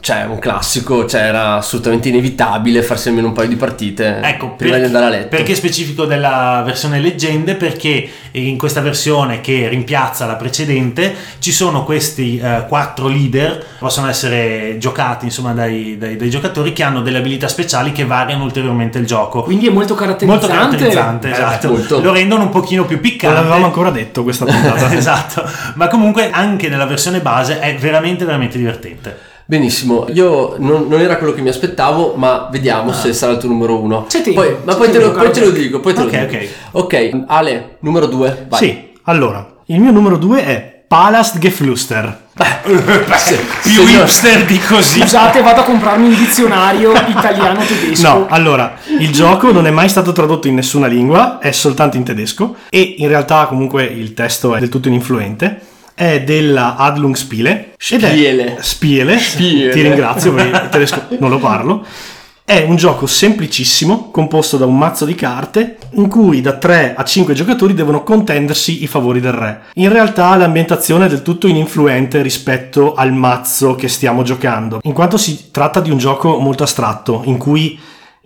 [0.00, 4.72] cioè, un classico, cioè era assolutamente inevitabile farsi almeno un paio di partite Ecco, prima
[4.72, 5.28] per- di andare a letto.
[5.28, 7.54] Perché specifico della versione leggende?
[7.54, 14.08] Perché in questa versione che rimpiazza la precedente ci sono questi eh, quattro leader, possono
[14.08, 18.98] essere giocati insomma dai, dai- dai giocatori che hanno delle abilità speciali che variano ulteriormente
[18.98, 19.42] il gioco.
[19.42, 20.46] Quindi è molto caratterizzante.
[20.46, 21.68] Molto caratterizzante, Eh, esatto.
[21.70, 22.00] molto.
[22.00, 23.34] Lo rendono un pochino più Non piccante.
[23.36, 24.92] l'avevamo ancora detto questa puntata.
[24.94, 29.28] esatto, ma comunque anche nella versione base è veramente veramente divertente.
[29.50, 33.48] Benissimo, io non, non era quello che mi aspettavo, ma vediamo se sarà il tuo
[33.48, 34.06] numero uno.
[34.08, 36.52] Tempo, Poi- ma poi te, lo, poi te lo dico, poi te Ok, lo dico.
[36.70, 38.60] Ok, Ale, numero due, vai.
[38.60, 42.28] Sì, allora, il mio numero due è Palast Geflüster.
[42.62, 45.00] Più hipster di così.
[45.00, 48.06] Scusate, vado a comprarmi un dizionario italiano-tedesco.
[48.08, 52.04] No, allora, il gioco non è mai stato tradotto in nessuna lingua, è soltanto in
[52.04, 55.60] tedesco e in realtà comunque il testo è del tutto ininfluente.
[56.00, 57.74] È della Adlung Spiele.
[57.74, 58.56] è- Spiele.
[58.60, 59.18] Spiele.
[59.18, 59.70] Spiele.
[59.70, 61.84] Ti ringrazio perché tedesco non lo parlo.
[62.42, 67.04] È un gioco semplicissimo, composto da un mazzo di carte, in cui da 3 a
[67.04, 69.60] 5 giocatori devono contendersi i favori del re.
[69.74, 75.18] In realtà l'ambientazione è del tutto ininfluente rispetto al mazzo che stiamo giocando, in quanto
[75.18, 77.78] si tratta di un gioco molto astratto, in cui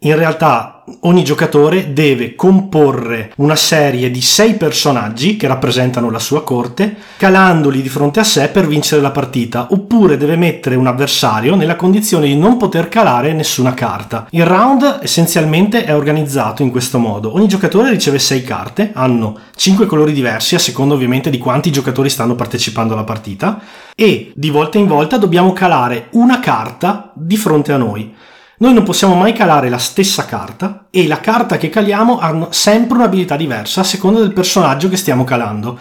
[0.04, 6.42] in realtà ogni giocatore deve comporre una serie di sei personaggi che rappresentano la sua
[6.42, 11.54] corte, calandoli di fronte a sé per vincere la partita, oppure deve mettere un avversario
[11.54, 14.26] nella condizione di non poter calare nessuna carta.
[14.30, 17.34] Il round essenzialmente è organizzato in questo modo.
[17.34, 22.10] Ogni giocatore riceve sei carte, hanno cinque colori diversi a seconda ovviamente di quanti giocatori
[22.10, 23.58] stanno partecipando alla partita
[23.94, 28.14] e di volta in volta dobbiamo calare una carta di fronte a noi.
[28.56, 32.98] Noi non possiamo mai calare la stessa carta e la carta che caliamo ha sempre
[32.98, 35.76] un'abilità diversa a seconda del personaggio che stiamo calando.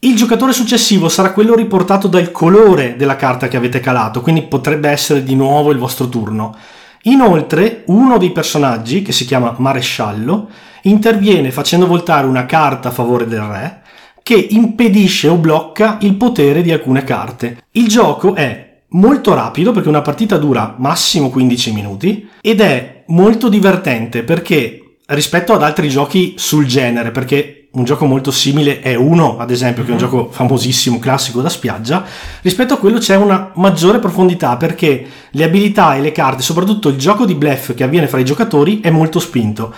[0.00, 4.90] Il giocatore successivo sarà quello riportato dal colore della carta che avete calato, quindi potrebbe
[4.90, 6.54] essere di nuovo il vostro turno.
[7.02, 10.48] Inoltre, uno dei personaggi, che si chiama Maresciallo,
[10.82, 13.82] interviene facendo voltare una carta a favore del re,
[14.22, 17.64] che impedisce o blocca il potere di alcune carte.
[17.72, 23.48] Il gioco è molto rapido perché una partita dura massimo 15 minuti ed è molto
[23.48, 29.36] divertente perché rispetto ad altri giochi sul genere, perché un gioco molto simile è uno,
[29.38, 32.04] ad esempio, che è un gioco famosissimo, classico da spiaggia,
[32.40, 36.96] rispetto a quello c'è una maggiore profondità perché le abilità e le carte, soprattutto il
[36.96, 39.74] gioco di bluff che avviene fra i giocatori, è molto spinto.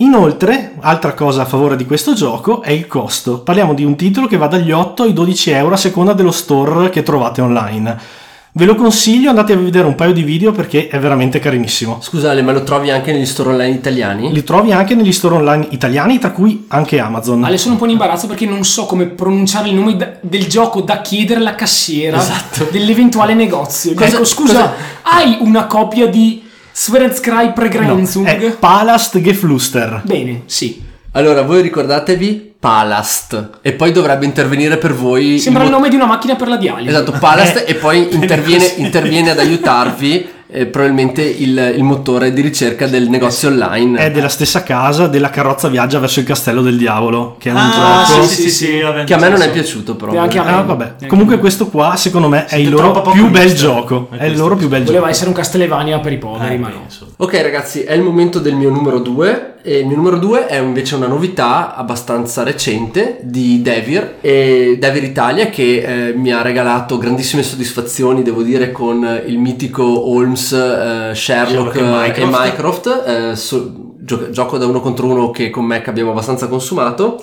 [0.00, 3.40] Inoltre, altra cosa a favore di questo gioco è il costo.
[3.40, 6.90] Parliamo di un titolo che va dagli 8 ai 12 euro a seconda dello store
[6.90, 8.26] che trovate online.
[8.52, 11.98] Ve lo consiglio, andate a vedere un paio di video perché è veramente carinissimo.
[12.00, 14.32] Scusa Ale, ma lo trovi anche negli store online italiani?
[14.32, 17.44] Li trovi anche negli store online italiani, tra cui anche Amazon.
[17.44, 20.46] Ale, sono un po' in imbarazzo perché non so come pronunciare il nome da- del
[20.46, 22.66] gioco da chiedere alla cassiera Esatto.
[22.72, 23.94] dell'eventuale negozio.
[23.94, 28.26] Cosa- ecco, scusa, cosa- hai una copia di Sverenskrei No, Pregrenzung?
[28.26, 30.00] è Palast Geflüster.
[30.04, 30.82] Bene, sì.
[31.12, 35.94] Allora, voi ricordatevi Palast e poi dovrebbe intervenire per voi Sembra il mo- nome di
[35.94, 36.88] una macchina per la dialisi.
[36.88, 42.40] Esatto, Palast Eh, e poi interviene, interviene ad aiutarvi eh, probabilmente il, il motore di
[42.40, 43.98] ricerca del negozio online.
[43.98, 47.58] È della stessa casa della carrozza viaggia verso il castello del diavolo, che è un
[47.58, 48.22] Ah, gioco...
[48.26, 48.66] sì, sì, sì,
[49.04, 50.18] che a me non è piaciuto proprio.
[50.18, 50.50] Neanche a me.
[50.52, 51.06] Ah, vabbè.
[51.06, 54.08] Comunque questo qua, secondo me, è il loro più bel gioco.
[54.10, 55.10] È È il loro più bel Voleva gioco.
[55.12, 56.86] essere un Castlevania per i poveri, Eh, ma no.
[57.18, 60.58] Ok ragazzi, è il momento del mio numero 2 e il mio numero 2 è
[60.58, 66.96] invece una novità abbastanza recente di Devir e Devir Italia che eh, mi ha regalato
[66.98, 72.44] grandissime soddisfazioni, devo dire, con il mitico Holmes, eh, Sherlock Sherlock e eh, e Mycroft.
[72.44, 77.22] Mycroft, eh, so- gio- gioco da uno contro uno che con Mac abbiamo abbastanza consumato.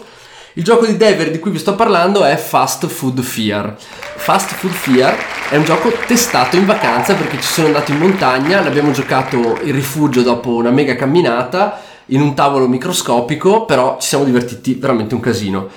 [0.58, 3.76] Il gioco di Devir di cui vi sto parlando è Fast Food Fear.
[3.78, 5.15] Fast Food Fear
[5.50, 9.74] è un gioco testato in vacanza perché ci sono andato in montagna, l'abbiamo giocato in
[9.74, 15.22] rifugio dopo una mega camminata in un tavolo microscopico, però ci siamo divertiti veramente un
[15.22, 15.68] casino.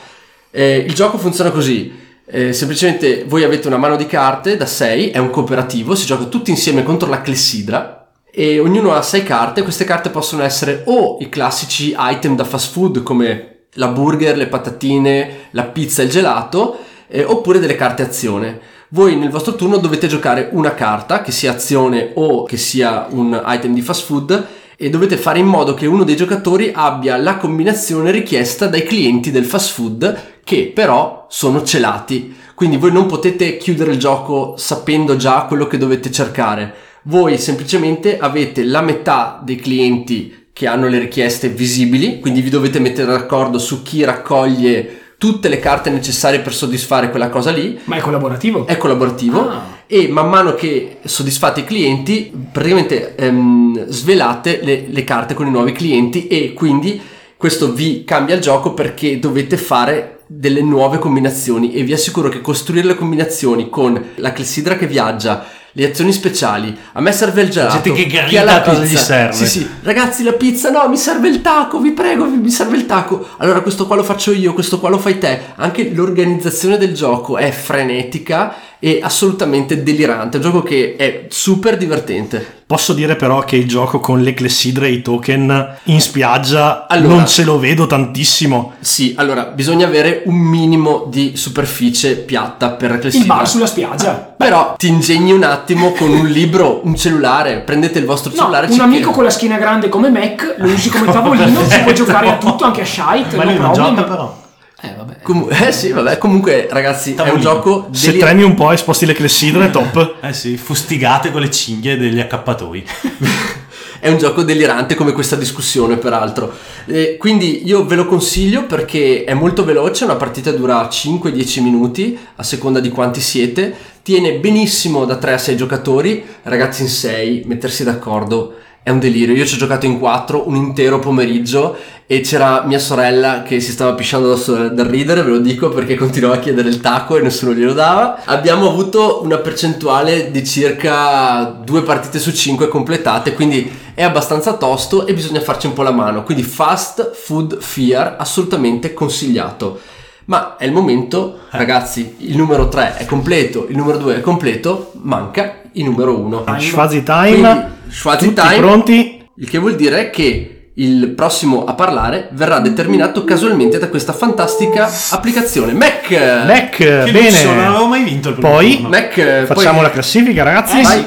[0.50, 2.06] Eh, il gioco funziona così.
[2.30, 6.24] eh, semplicemente voi avete una mano di carte da 6, è un cooperativo, si gioca
[6.24, 9.62] tutti insieme contro la clessidra e ognuno ha 6 carte.
[9.62, 14.46] Queste carte possono essere o i classici item da fast food come la burger, le
[14.46, 18.60] patatine, la pizza e il gelato, eh, oppure delle carte azione.
[18.90, 23.42] Voi nel vostro turno dovete giocare una carta, che sia azione o che sia un
[23.46, 24.46] item di fast food,
[24.80, 29.32] e dovete fare in modo che uno dei giocatori abbia la combinazione richiesta dai clienti
[29.32, 32.36] del fast food, che però sono celati.
[32.54, 36.72] Quindi voi non potete chiudere il gioco sapendo già quello che dovete cercare.
[37.02, 42.78] Voi semplicemente avete la metà dei clienti che hanno le richieste visibili, quindi vi dovete
[42.78, 47.78] mettere d'accordo su chi raccoglie tutte le carte necessarie per soddisfare quella cosa lì.
[47.84, 48.66] Ma è collaborativo?
[48.66, 49.62] È collaborativo Ah.
[49.86, 55.50] e man mano che soddisfate i clienti, praticamente ehm, svelate le, le carte con i
[55.50, 57.00] nuovi clienti e quindi
[57.36, 62.40] questo vi cambia il gioco perché dovete fare delle nuove combinazioni e vi assicuro che
[62.40, 65.44] costruire le combinazioni con la clessidra che viaggia,
[65.78, 69.32] le azioni speciali, a me serve il gelato, gente che grida la cosa gli serve.
[69.32, 72.84] Sì, sì, ragazzi la pizza no, mi serve il taco, vi prego, mi serve il
[72.84, 73.24] taco.
[73.36, 75.40] Allora questo qua lo faccio io, questo qua lo fai te.
[75.54, 80.38] Anche l'organizzazione del gioco è frenetica, e assolutamente delirante.
[80.38, 82.57] È un gioco che è super divertente.
[82.68, 87.14] Posso dire però che il gioco con le clessidre e i token in spiaggia Allora-
[87.14, 88.74] non ce lo vedo tantissimo.
[88.80, 93.34] Sì, allora bisogna avere un minimo di superficie piatta per la Il clessidra.
[93.36, 94.34] bar sulla spiaggia.
[94.36, 98.66] Però ti ingegni un attimo con un libro, un cellulare, prendete il vostro No, cellulare.
[98.66, 101.94] un ci- amico con la schiena grande come Mac, lo usi come tavolino, ci puoi
[101.96, 103.94] giocare a tutto, anche a Shite, Ma no lui non problem.
[103.96, 104.36] gioca però.
[104.80, 105.16] Eh, vabbè.
[105.22, 107.40] Comu- eh sì, vabbè, comunque ragazzi è un Tavolino.
[107.42, 108.18] gioco Se delirante.
[108.18, 110.16] tremi un po' e sposti le clessidre, top.
[110.20, 112.84] Eh sì, fustigate con le cinghie degli accappatoi.
[114.00, 116.52] È un gioco delirante come questa discussione, peraltro.
[116.86, 122.16] Eh, quindi io ve lo consiglio perché è molto veloce, una partita dura 5-10 minuti,
[122.36, 123.74] a seconda di quanti siete.
[124.02, 128.54] Tiene benissimo da 3 a 6 giocatori, ragazzi in 6, mettersi d'accordo
[128.88, 129.34] è un delirio.
[129.34, 133.70] Io ci ho giocato in 4 un intero pomeriggio e c'era mia sorella che si
[133.70, 137.52] stava pisciando dal ridere, ve lo dico perché continuava a chiedere il taco e nessuno
[137.52, 138.24] glielo dava.
[138.24, 145.06] Abbiamo avuto una percentuale di circa due partite su 5 completate, quindi è abbastanza tosto
[145.06, 146.22] e bisogna farci un po' la mano.
[146.22, 149.80] Quindi Fast Food Fear assolutamente consigliato.
[150.26, 154.92] Ma è il momento, ragazzi, il numero 3 è completo, il numero 2 è completo,
[155.02, 156.44] manca il numero 1.
[156.58, 157.40] Schwazi time.
[157.40, 158.56] Quindi, Schwazi Tutti time.
[158.58, 159.26] pronti?
[159.36, 164.88] Il che vuol dire che il prossimo a parlare verrà determinato casualmente da questa fantastica
[165.10, 166.10] applicazione Mac.
[166.46, 167.66] Mac, Che lusso, non bene.
[167.66, 168.88] avevo mai vinto il primo Poi turno.
[168.88, 170.78] Mac, Facciamo poi- la classifica, ragazzi.
[170.78, 171.00] Eh, Vai.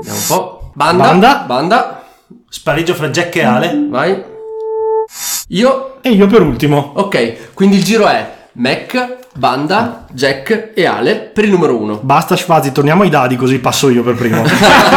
[0.00, 0.70] Vediamo un po'.
[0.74, 1.04] Banda.
[1.04, 1.44] Banda.
[1.46, 2.02] Banda.
[2.48, 3.86] Spareggio fra Jack e Ale.
[3.88, 4.22] Vai.
[5.48, 6.00] Io.
[6.02, 6.92] E io per ultimo.
[6.96, 12.00] Ok, quindi il giro è Mac, Banda, Jack e Ale per il numero 1.
[12.02, 14.42] Basta Schwazi, torniamo ai dadi così passo io per primo.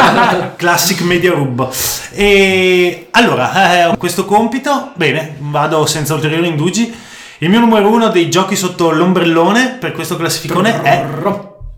[0.58, 1.69] Classic Media Rub.
[2.12, 6.91] E allora, eh, questo compito, bene, vado senza ulteriori indugi.
[7.38, 11.06] Il mio numero uno dei giochi sotto l'ombrellone per questo classificone è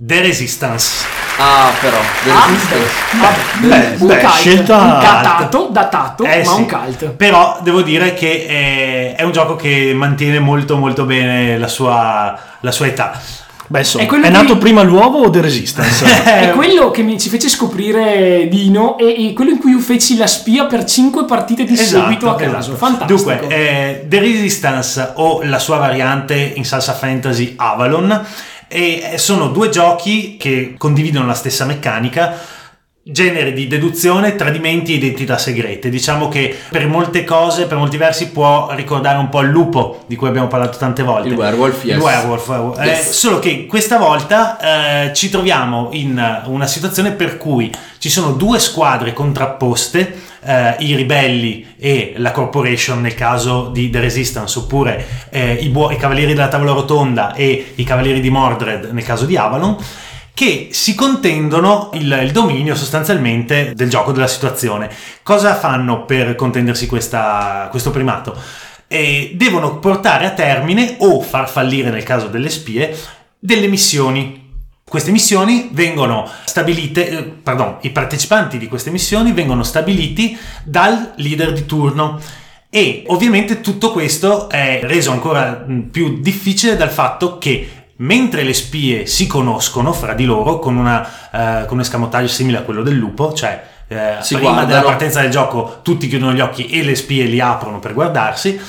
[0.06, 1.06] The Resistance.
[1.38, 1.96] Ah, però.
[2.24, 2.92] The Ah, Resistance.
[3.62, 6.60] Beh, un beh, cult, scelta datato, datato, Eh ma sì.
[6.60, 7.10] un cult.
[7.12, 12.38] Però devo dire che è, è un gioco che mantiene molto molto bene la sua,
[12.60, 13.18] la sua età.
[13.66, 16.04] Beh, insomma, È è, quello che- nato prima l'uovo o The Resistance?
[16.26, 20.18] È quello che mi ci fece scoprire Dino e, e quello in cui io feci
[20.18, 22.74] la spia per 5 partite di seguito a caso.
[22.74, 22.76] esatto.
[22.76, 23.32] Fantastico.
[23.32, 28.26] Dunque, eh, The Resistance o la sua variante in salsa fantasy Avalon
[28.74, 32.36] e sono due giochi che condividono la stessa meccanica
[33.06, 35.90] genere di deduzione, tradimenti e identità segrete.
[35.90, 40.16] Diciamo che per molte cose, per molti versi può ricordare un po' il lupo di
[40.16, 41.28] cui abbiamo parlato tante volte.
[41.28, 41.98] Il werewolf, yes.
[41.98, 42.50] Il werewolf.
[42.80, 43.10] eh, Yes.
[43.10, 44.58] solo che questa volta
[45.08, 50.95] eh, ci troviamo in una situazione per cui ci sono due squadre contrapposte, eh, i
[50.95, 56.34] ribelli e la corporation nel caso di The Resistance, oppure eh, i, buo- i cavalieri
[56.34, 59.77] della tavola rotonda e i cavalieri di Mordred nel caso di Avalon
[60.36, 64.89] che si contendono il, il dominio sostanzialmente del gioco della situazione.
[65.21, 68.36] Cosa fanno per contendersi questa- questo primato?
[68.88, 72.95] Eh, devono portare a termine o far fallire nel caso delle spie
[73.38, 74.42] delle missioni.
[74.86, 81.52] Queste missioni vengono stabilite, eh, pardon, i partecipanti di queste missioni vengono stabiliti dal leader
[81.54, 82.19] di turno.
[82.69, 88.54] E ovviamente tutto questo è reso ancora mh, più difficile dal fatto che mentre le
[88.54, 92.82] spie si conoscono fra di loro con, una, eh, con un escamotage simile a quello
[92.84, 94.67] del lupo, cioè eh, Si prima guardano.
[94.67, 98.60] della partenza del gioco tutti chiudono gli occhi e le spie li aprono per guardarsi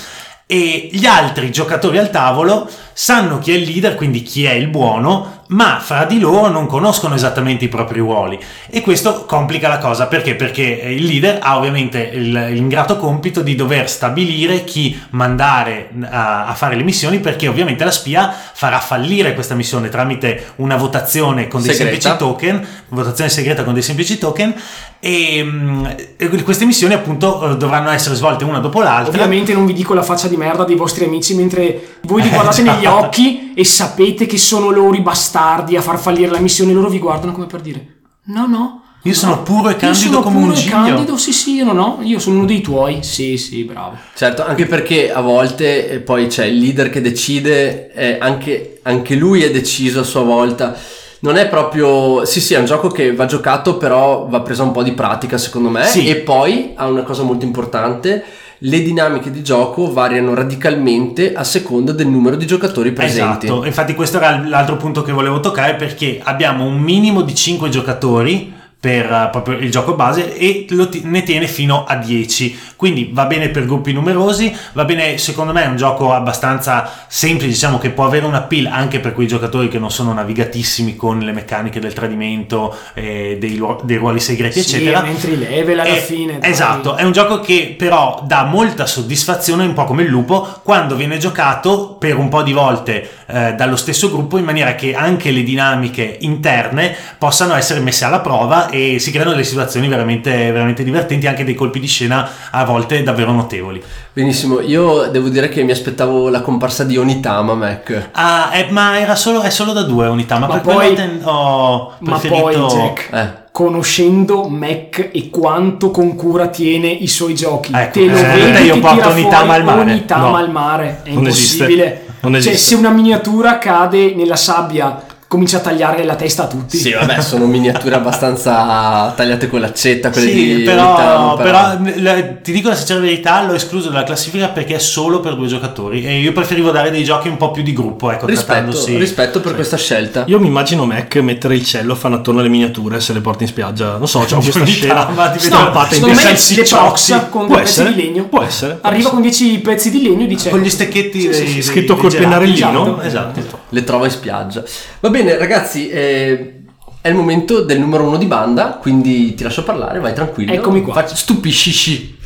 [0.46, 4.68] e gli altri giocatori al tavolo sanno chi è il leader, quindi chi è il
[4.68, 8.38] buono, ma fra di loro non conoscono esattamente i propri ruoli
[8.70, 10.34] e questo complica la cosa perché?
[10.34, 16.54] Perché il leader ha ovviamente il- l'ingrato compito di dover stabilire chi mandare a, a
[16.54, 21.60] fare le missioni perché ovviamente la spia farà fallire questa missione tramite una votazione con
[21.62, 22.00] dei Segreta.
[22.00, 24.54] semplici token, votazione segreta con dei semplici token
[24.98, 25.84] e, mm,
[26.16, 29.10] e queste missioni appunto eh, dovranno essere svolte una dopo l'altra.
[29.12, 32.52] Ovviamente non vi dico la faccia di merda dei vostri amici mentre voi li guardate
[32.62, 32.76] Esatto.
[32.76, 36.88] negli occhi e sapete che sono loro i bastardi a far fallire la missione, loro
[36.88, 37.94] vi guardano come per dire
[38.26, 38.82] no no.
[39.02, 41.54] Io no, sono puro e io candido sono come un e giglio." candido, sì sì,
[41.56, 43.02] io no no, io sono uno dei tuoi.
[43.02, 43.98] Sì sì, bravo.
[44.14, 49.14] Certo, anche perché a volte eh, poi c'è il leader che decide, eh, anche, anche
[49.14, 50.74] lui è deciso a sua volta.
[51.20, 52.24] Non è proprio...
[52.24, 55.36] Sì, sì, è un gioco che va giocato, però va presa un po' di pratica
[55.36, 55.84] secondo me.
[55.84, 56.06] Sì.
[56.08, 58.24] E poi ha una cosa molto importante,
[58.58, 63.46] le dinamiche di gioco variano radicalmente a seconda del numero di giocatori presenti.
[63.46, 67.68] Esatto, infatti questo era l'altro punto che volevo toccare perché abbiamo un minimo di 5
[67.68, 68.52] giocatori
[68.84, 73.24] per uh, proprio il gioco base e t- ne tiene fino a 10 quindi va
[73.24, 77.88] bene per gruppi numerosi va bene secondo me è un gioco abbastanza semplice diciamo che
[77.88, 81.80] può avere un appeal anche per quei giocatori che non sono navigatissimi con le meccaniche
[81.80, 86.00] del tradimento eh, dei, dei, ruoli segreti sì, eccetera è un entry level alla è,
[86.00, 86.50] fine dai.
[86.50, 90.94] esatto è un gioco che però dà molta soddisfazione un po' come il lupo quando
[90.94, 95.30] viene giocato per un po' di volte eh, dallo stesso gruppo in maniera che anche
[95.30, 100.82] le dinamiche interne possano essere messe alla prova e si creano delle situazioni veramente, veramente
[100.82, 103.82] divertenti, anche dei colpi di scena a volte davvero notevoli.
[104.12, 108.08] Benissimo, io devo dire che mi aspettavo la comparsa di Onitama Mac.
[108.12, 112.18] Ah, eh, ma era solo, è solo da due Onitama, Ma poi- ten- ho ma
[112.18, 112.40] preferito...
[112.40, 113.42] poi Jack Eh.
[113.52, 118.64] conoscendo Mac e quanto con cura tiene i suoi giochi Ecco, te lo eh, vedi
[118.66, 119.80] io porto Onitama al mare.
[119.82, 120.36] Onitama No.
[120.36, 121.62] al mare è Non esiste.
[121.62, 125.02] impossibile Non cioè se una miniatura cade nella sabbia
[125.34, 130.10] comincia a tagliare la testa a tutti Sì, vabbè, sono miniature abbastanza tagliate con l'accetta,
[130.10, 134.48] quelle Sì, di però, però, l- ti dico la sincera verità, l'ho escluso dalla classifica
[134.48, 137.62] perché è solo per due giocatori e io preferivo dare dei giochi un po' più
[137.62, 138.96] di gruppo, ecco, rispetto, trattandosi...
[138.96, 139.54] rispetto per Sì.
[139.56, 140.24] questa scelta.
[140.28, 143.48] Io mi immagino Mac mettere il cello fanno attorno alle miniature se le porti in
[143.48, 143.96] spiaggia.
[143.96, 146.74] Non so, c'è questa Ogni scena di stampata in le salsicciotti.
[146.74, 148.74] proxa con Può due pezzi essere, di legno Può essere.
[148.74, 149.14] può arriva essere.
[149.14, 151.62] con 10 pezzi di legno e dice Con gli stecchetti Sì, sì, dei- sì, dei-
[151.62, 153.00] scritto dei col pennarellino.
[153.02, 153.62] Esatto.
[153.70, 154.62] Le trova in spiaggia.
[155.00, 156.54] Va bene, ragazzi, eh,
[157.00, 160.52] è il momento del numero uno di banda, quindi ti lascio parlare, vai tranquillo.
[160.52, 160.94] Eccomi qua.
[160.94, 162.16] Facci- stupiscisci.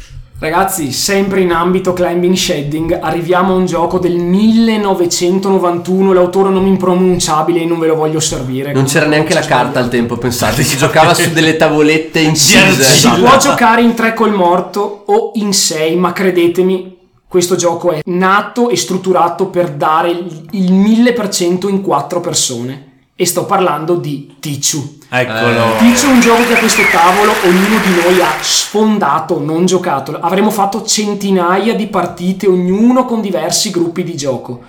[0.41, 7.63] Ragazzi, sempre in ambito climbing shedding, arriviamo a un gioco del 1991, l'autore non impronunciabile
[7.63, 8.73] e non ve lo voglio servire.
[8.73, 12.85] Non c'era neanche la carta al tempo, pensate, si giocava su delle tavolette incise.
[12.85, 16.97] Sì, Si può giocare in 3 col morto o in 6, ma credetemi,
[17.27, 22.88] questo gioco è nato e strutturato per dare il il 1000% in 4 persone.
[23.21, 24.99] E sto parlando di Tichu.
[25.09, 25.77] Eccolo.
[25.79, 30.17] Tichu è un gioco che a questo tavolo ognuno di noi ha sfondato, non giocato.
[30.21, 34.63] Avremmo fatto centinaia di partite, ognuno con diversi gruppi di gioco.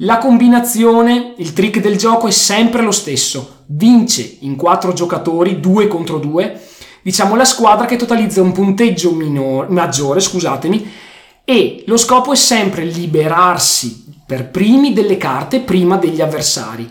[0.00, 3.62] La combinazione, il trick del gioco è sempre lo stesso.
[3.68, 6.60] Vince in 4 giocatori, 2 contro 2,
[7.00, 10.92] diciamo la squadra che totalizza un punteggio minor- maggiore, scusatemi,
[11.46, 16.90] e lo scopo è sempre liberarsi per primi delle carte prima degli avversari,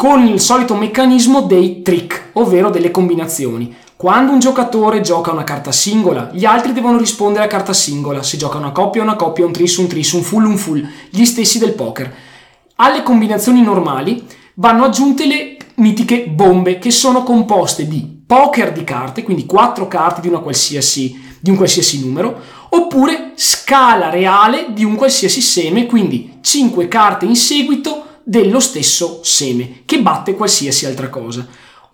[0.00, 3.76] con il solito meccanismo dei trick, ovvero delle combinazioni.
[3.96, 8.22] Quando un giocatore gioca una carta singola, gli altri devono rispondere a carta singola.
[8.22, 11.26] Se gioca una coppia, una coppia, un tris, un tris, un full, un full, gli
[11.26, 12.10] stessi del poker.
[12.76, 14.24] Alle combinazioni normali
[14.54, 20.22] vanno aggiunte le mitiche bombe che sono composte di poker di carte, quindi 4 carte
[20.22, 22.40] di, di un qualsiasi numero,
[22.70, 29.82] oppure scala reale di un qualsiasi seme, quindi 5 carte in seguito dello stesso seme,
[29.84, 31.44] che batte qualsiasi altra cosa.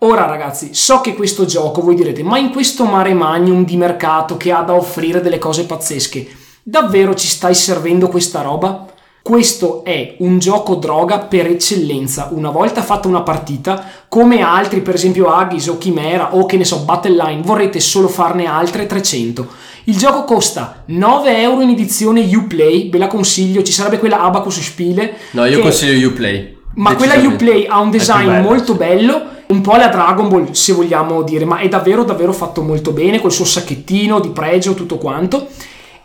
[0.01, 4.37] Ora ragazzi, so che questo gioco, voi direte, ma in questo mare magnum di mercato
[4.37, 6.27] che ha da offrire delle cose pazzesche,
[6.61, 8.85] davvero ci stai servendo questa roba?
[9.23, 12.29] Questo è un gioco droga per eccellenza.
[12.31, 16.65] Una volta fatta una partita, come altri, per esempio Agis o Chimera o che ne
[16.65, 19.47] so, Battle Line, vorrete solo farne altre 300.
[19.87, 24.59] Il gioco costa 9 euro in edizione Uplay, ve la consiglio, ci sarebbe quella Abacus
[24.59, 25.13] Spiele.
[25.31, 26.57] No, io che- consiglio Uplay.
[26.75, 27.13] ma quella.
[27.15, 31.21] Uplay ha un design più bella, molto bello, un po' alla Dragon Ball se vogliamo
[31.23, 35.47] dire, ma è davvero davvero fatto molto bene, col suo sacchettino di pregio, tutto quanto.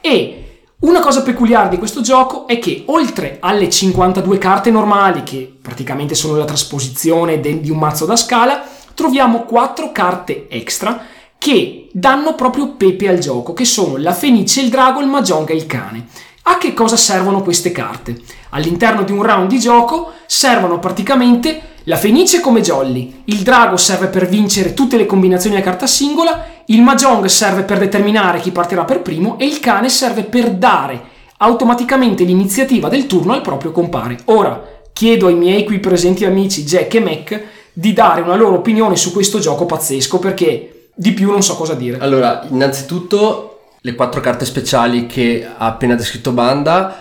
[0.00, 0.44] E
[0.82, 6.14] una cosa peculiare di questo gioco è che oltre alle 52 carte normali, che praticamente
[6.14, 8.62] sono la trasposizione de- di un mazzo da scala,
[8.94, 11.04] troviamo 4 carte extra
[11.42, 15.56] che danno proprio pepe al gioco, che sono la Fenice, il drago, il Mahjong e
[15.56, 16.06] il cane.
[16.42, 18.16] A che cosa servono queste carte?
[18.50, 24.06] All'interno di un round di gioco servono praticamente la Fenice come jolly, il drago serve
[24.06, 28.84] per vincere tutte le combinazioni a carta singola, il Mahjong serve per determinare chi partirà
[28.84, 31.00] per primo e il cane serve per dare
[31.38, 34.16] automaticamente l'iniziativa del turno al proprio compare.
[34.26, 34.62] Ora
[34.92, 39.10] chiedo ai miei qui presenti amici Jack e Mac di dare una loro opinione su
[39.12, 41.98] questo gioco pazzesco perché di più non so cosa dire.
[41.98, 43.48] Allora, innanzitutto
[43.80, 46.96] le quattro carte speciali che ha appena descritto Banda,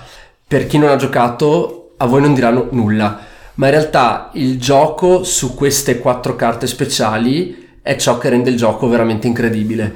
[0.47, 3.19] per chi non ha giocato, a voi non diranno nulla.
[3.55, 8.57] Ma in realtà il gioco su queste quattro carte speciali è ciò che rende il
[8.57, 9.93] gioco veramente incredibile.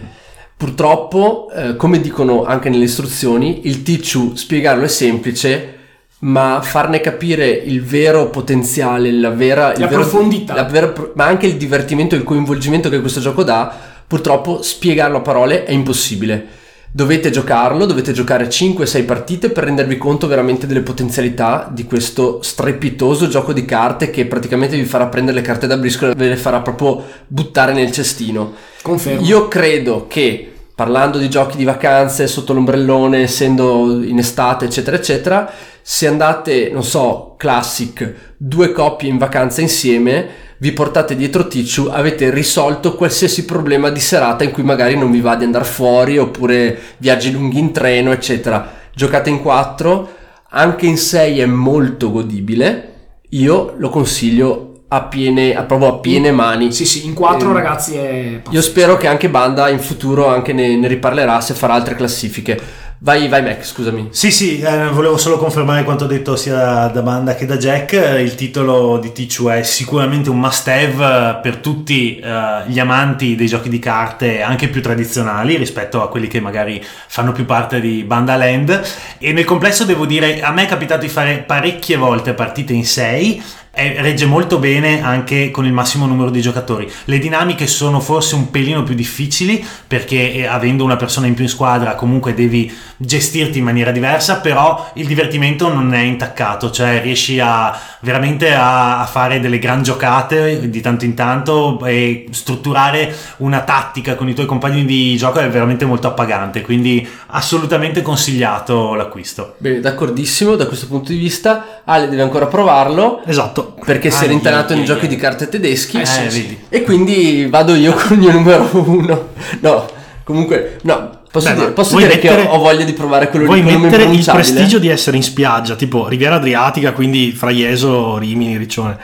[0.58, 5.75] Purtroppo, eh, come dicono anche nelle istruzioni, il Tichu spiegarlo è semplice,
[6.20, 10.54] ma farne capire il vero potenziale, la vera, La vero- profondità.
[10.56, 13.74] la vera ma anche il divertimento e il coinvolgimento che questo gioco dà,
[14.08, 16.64] purtroppo spiegarlo a parole è impossibile.
[16.92, 23.28] Dovete giocarlo, dovete giocare 5-6 partite per rendervi conto veramente delle potenzialità di questo strepitoso
[23.28, 26.38] gioco di carte che praticamente vi farà prendere le carte da briscola e ve le
[26.38, 28.54] farà proprio buttare nel cestino.
[28.82, 29.26] Confermo.
[29.26, 35.52] Io credo che parlando di giochi di vacanze sotto l'ombrellone, essendo in estate, eccetera, eccetera,
[35.88, 40.28] se andate, non so, classic, due coppie in vacanza insieme,
[40.58, 45.22] vi portate dietro Ticciu, avete risolto qualsiasi problema di serata in cui magari non vi
[45.22, 48.68] va di andare fuori oppure viaggi lunghi in treno, eccetera.
[48.96, 50.10] Giocate in quattro,
[50.50, 52.94] anche in sei è molto godibile.
[53.30, 56.72] Io lo consiglio a piene, a proprio a piene mani.
[56.72, 60.52] Sì, sì, in quattro Ehm, ragazzi è Io spero che anche Banda in futuro anche
[60.52, 62.60] ne, ne riparlerà se farà altre classifiche.
[63.00, 64.08] Vai, vai Mac, scusami.
[64.12, 67.94] Sì, sì, eh, volevo solo confermare quanto detto sia da Banda che da Jack.
[67.94, 73.36] Eh, Il titolo di Tichu è sicuramente un must have per tutti eh, gli amanti
[73.36, 77.80] dei giochi di carte anche più tradizionali rispetto a quelli che magari fanno più parte
[77.82, 78.82] di Banda Land.
[79.20, 82.86] E nel complesso devo dire, a me è capitato di fare parecchie volte partite in
[82.86, 86.90] 6 e regge molto bene anche con il massimo numero di giocatori.
[87.06, 91.44] Le dinamiche sono forse un pelino più difficili perché eh, avendo una persona in più
[91.44, 97.02] in squadra comunque devi gestirti in maniera diversa, però il divertimento non è intaccato, cioè
[97.02, 103.14] riesci a veramente a, a fare delle gran giocate di tanto in tanto e strutturare
[103.38, 108.94] una tattica con i tuoi compagni di gioco è veramente molto appagante, quindi assolutamente consigliato
[108.94, 109.56] l'acquisto.
[109.58, 111.82] Bene, d'accordissimo da questo punto di vista.
[111.84, 113.76] Ale deve ancora provarlo Esatto.
[113.84, 116.00] perché si Ah, è rintanato yeah, nei yeah, giochi di carte tedeschi.
[116.00, 116.60] Eh, sì, vedi.
[116.70, 119.30] E quindi vado io con il mio numero uno.
[119.62, 119.86] No,
[120.24, 123.30] comunque, no, posso Beh, dire, posso vuoi dire che mettere- ho, ho voglia di provare
[123.30, 127.34] quello Vuoi di quello mettere il prestigio di essere in spiaggia, tipo Riviera Adriatica, quindi
[127.34, 128.98] fra Ieso, Rimini, Riccione,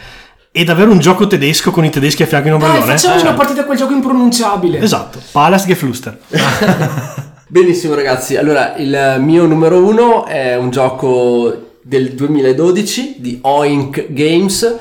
[0.51, 2.91] ed avere un gioco tedesco con i tedeschi a fianco in Dai, ombrellone?
[2.97, 4.79] facciamo Cioè, una partita a quel gioco impronunciabile.
[4.79, 6.17] Esatto, Palace Gefluster.
[7.47, 14.75] Benissimo ragazzi, allora il mio numero uno è un gioco del 2012 di Oink Games,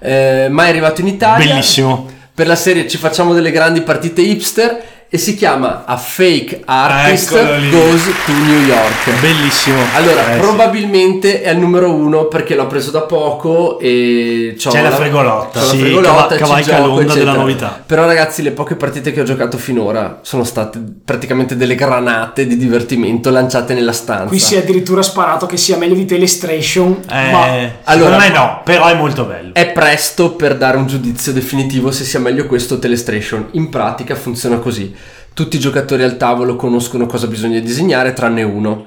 [0.00, 1.46] eh, mai arrivato in Italia.
[1.46, 2.08] Bellissimo.
[2.34, 7.30] Per la serie ci facciamo delle grandi partite hipster e si chiama A Fake Artist.
[7.70, 9.20] Goes to New York.
[9.20, 9.78] Bellissimo.
[9.94, 10.40] Allora, Eh, sì.
[10.40, 15.60] probabilmente è al numero uno perché l'ho preso da poco e c'ho C'è la fregolotta.
[15.60, 17.82] c'ho la Sì, fregolotta, cava- ci cavalca gioco, l'onda della novità.
[17.86, 22.56] Però ragazzi, le poche partite che ho giocato finora sono state praticamente delle granate di
[22.56, 24.26] divertimento lanciate nella stanza.
[24.26, 27.02] Qui si è addirittura sparato che sia meglio di Telestration.
[27.10, 27.44] Eh, ma
[27.84, 29.54] allora- secondo me no, però è molto bello.
[29.54, 33.48] È presto per dare un giudizio definitivo se sia meglio questo o Telestration.
[33.52, 34.90] In pratica funziona così.
[35.34, 38.86] Tutti i giocatori al tavolo conoscono cosa bisogna disegnare tranne uno.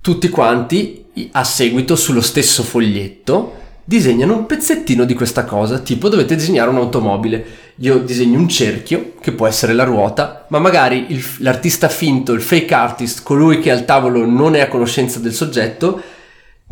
[0.00, 6.34] Tutti quanti, a seguito, sullo stesso foglietto, disegnano un pezzettino di questa cosa, tipo dovete
[6.34, 7.44] disegnare un'automobile.
[7.80, 12.40] Io disegno un cerchio, che può essere la ruota, ma magari il- l'artista finto, il
[12.40, 16.00] fake artist, colui che al tavolo non è a conoscenza del soggetto,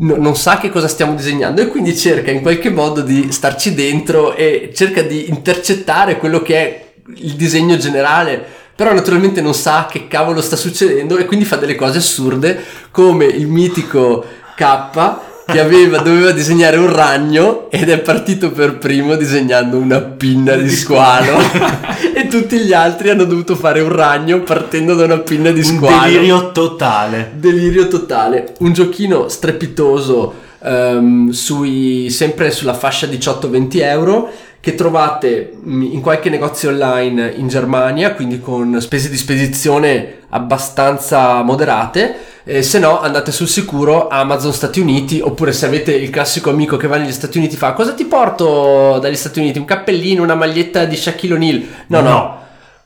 [0.01, 3.73] no- non sa che cosa stiamo disegnando e quindi cerca in qualche modo di starci
[3.73, 9.87] dentro e cerca di intercettare quello che è il disegno generale però naturalmente non sa
[9.89, 12.59] che cavolo sta succedendo e quindi fa delle cose assurde
[12.91, 14.23] come il mitico
[14.55, 20.55] K che aveva, doveva disegnare un ragno ed è partito per primo disegnando una pinna
[20.55, 21.37] di squalo
[22.15, 25.65] e tutti gli altri hanno dovuto fare un ragno partendo da una pinna di Un
[25.65, 27.31] squalo delirio totale.
[27.35, 30.33] Delirio totale, un giochino strepitoso
[30.63, 34.31] ehm, sui, sempre sulla fascia 18-20 euro
[34.61, 41.41] che trovate mm, in qualche negozio online in Germania, quindi con spese di spedizione abbastanza
[41.41, 42.29] moderate.
[42.43, 46.75] Eh, se no andate sul sicuro Amazon Stati Uniti oppure se avete il classico amico
[46.75, 49.59] che va negli Stati Uniti fa cosa ti porto dagli Stati Uniti?
[49.59, 51.63] Un cappellino, una maglietta di Shaquille O'Neal?
[51.87, 52.39] No, no, No.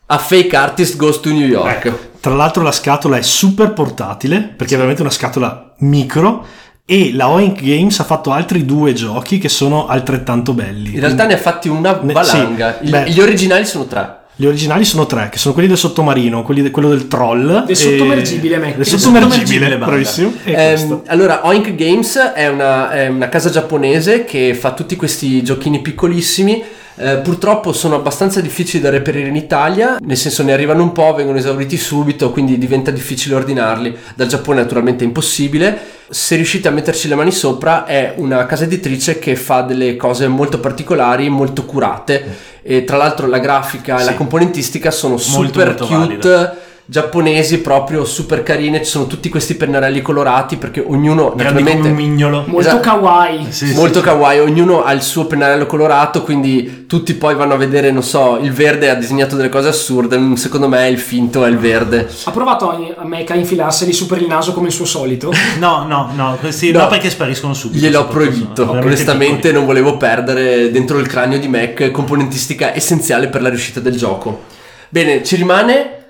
[0.07, 1.85] a Fake Artist Goes to New York.
[1.85, 1.99] Ecco.
[2.19, 6.45] Tra l'altro la scatola è super portatile, perché è veramente una scatola micro,
[6.85, 10.93] e la Oink Games ha fatto altri due giochi che sono altrettanto belli.
[10.95, 12.77] In realtà ne ha fatti una Ne- valanga.
[12.79, 13.09] sì, Il- beh.
[13.09, 14.17] gli originali sono tre.
[14.37, 17.47] Gli originali sono tre, che sono quelli del sottomarino, quelli de- quello del troll.
[17.63, 18.71] Del e- sottomergibile, Mac.
[18.75, 20.33] Del Il sottomergibile, bravissimo.
[20.43, 21.03] E Ehm, questo.
[21.07, 26.61] allora, Oink Games è una, è una casa giapponese che fa tutti questi giochini piccolissimi.
[26.97, 31.13] Eh, purtroppo sono abbastanza difficili da reperire in Italia, nel senso ne arrivano un po',
[31.13, 33.95] vengono esauriti subito, quindi diventa difficile ordinarli.
[34.15, 35.77] Dal Giappone naturalmente è impossibile.
[36.07, 40.27] Se riuscite a metterci le mani sopra, è una casa editrice che fa delle cose
[40.29, 42.53] molto particolari, molto curate.
[42.61, 44.17] E tra l'altro la grafica e la Sì.
[44.17, 46.57] componentistica sono Molto, super molto cute valida.
[46.87, 51.95] Giapponesi proprio super carine, ci sono tutti questi pennarelli colorati perché ognuno Grandi naturalmente un
[51.95, 52.43] mignolo.
[52.45, 52.79] Molto Esatto.
[52.81, 53.45] kawaii.
[53.49, 54.05] Sì, sì, molto sì.
[54.05, 58.37] kawaii, ognuno ha il suo pennarello colorato, quindi tutti poi vanno a vedere, non so,
[58.41, 62.07] il verde ha disegnato delle cose assurde, mm, secondo me il finto è il verde.
[62.25, 65.31] Ha provato a a Mecha a infilarseli su per il naso come il suo solito?
[65.59, 66.81] No, no, no, questi No.
[66.81, 67.83] no, perché spariscono subito.
[67.83, 69.53] Gliel'ho proibito, onestamente piccoli.
[69.53, 74.43] non volevo perdere dentro il cranio di Mac componentistica essenziale per la riuscita del gioco.
[74.89, 76.04] Bene, ci rimane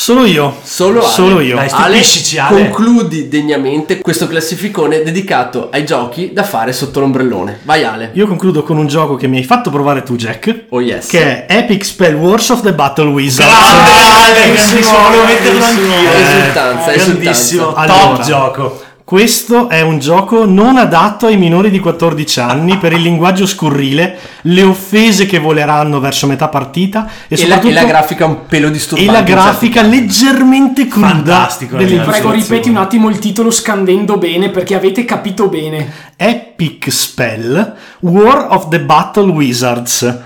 [0.00, 0.54] Solo io.
[0.62, 1.08] Solo Ale.
[1.12, 1.56] Solo io.
[1.56, 2.00] Dai, Ale,
[2.38, 2.62] Ale.
[2.68, 7.58] concludi degnamente questo classificone dedicato ai giochi da fare sotto l'ombrellone.
[7.64, 8.10] Vai Ale.
[8.12, 10.66] Io concludo con un gioco che mi hai fatto provare tu, Jack.
[10.68, 11.08] Oh yes.
[11.08, 13.48] Che è Epic Spell Wars of the Battle Wizard.
[13.50, 15.94] Grande Ale, Grandissimo, grandissimo, volevo metterlo grandissimo.
[15.94, 16.12] anch'io.
[16.12, 17.92] Esultanza, Grandissimo, esultanza.
[17.92, 18.22] top Allora.
[18.22, 18.82] gioco.
[19.08, 24.18] Questo è un gioco non adatto ai minori di 14 anni per il linguaggio scurrile,
[24.42, 28.66] le offese che voleranno verso metà partita e, E la, e la grafica un pelo
[28.66, 29.10] e disturbante.
[29.10, 29.94] la in certi grafica casi.
[29.94, 32.10] leggermente cruda Fantastico, ragazzi.
[32.10, 35.90] Prego, ripeti un attimo il titolo scandendo bene perché avete capito bene.
[36.14, 40.18] Epic Spell War of the Battle Wizards.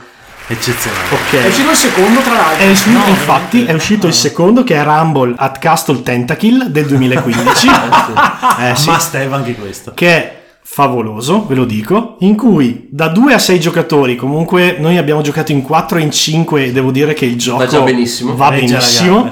[0.49, 1.05] Eccezionale.
[1.09, 1.49] È Ok.
[1.49, 2.65] uscito il secondo, tra l'altro.
[2.65, 6.87] È uscito, No, infatti, è uscito il secondo che è Rumble at Castle Tentacle del
[6.87, 7.69] 2015.
[8.61, 8.91] Eh, sì.
[8.91, 9.93] Must have anche questo.
[9.95, 14.97] che è favoloso, ve lo dico, in cui da 2 a 6 giocatori, comunque noi
[14.99, 17.81] abbiamo giocato in 4 e in 5 e devo dire che il gioco Va già
[17.81, 18.35] benissimo.
[18.37, 19.31] va la benissimo.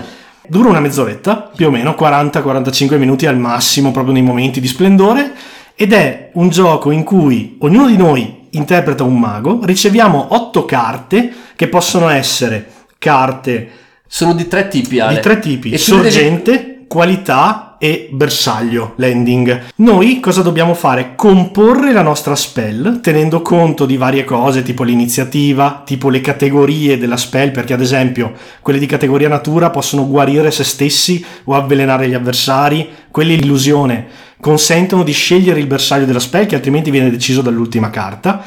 [0.48, 5.32] Dura una mezz'oretta, più o meno 40-45 minuti al massimo, proprio nei momenti di splendore,
[5.74, 11.32] ed è un gioco in cui ognuno di noi interpreta un mago, riceviamo 8 carte
[11.56, 13.70] che possono essere carte
[14.06, 15.14] Sono di tre tipi, Ale.
[15.14, 19.68] di tre tipi: E sorgente, qualità e bersaglio, landing.
[19.76, 21.14] Noi cosa dobbiamo fare?
[21.16, 27.16] Comporre la nostra spell tenendo conto di varie cose, tipo l'iniziativa, tipo le categorie della
[27.16, 32.14] spell, perché ad esempio quelle di categoria natura possono guarire se stessi o avvelenare gli
[32.14, 37.90] avversari, quelle illusione consentono di scegliere il bersaglio della spell che altrimenti viene deciso dall'ultima
[37.90, 38.42] carta.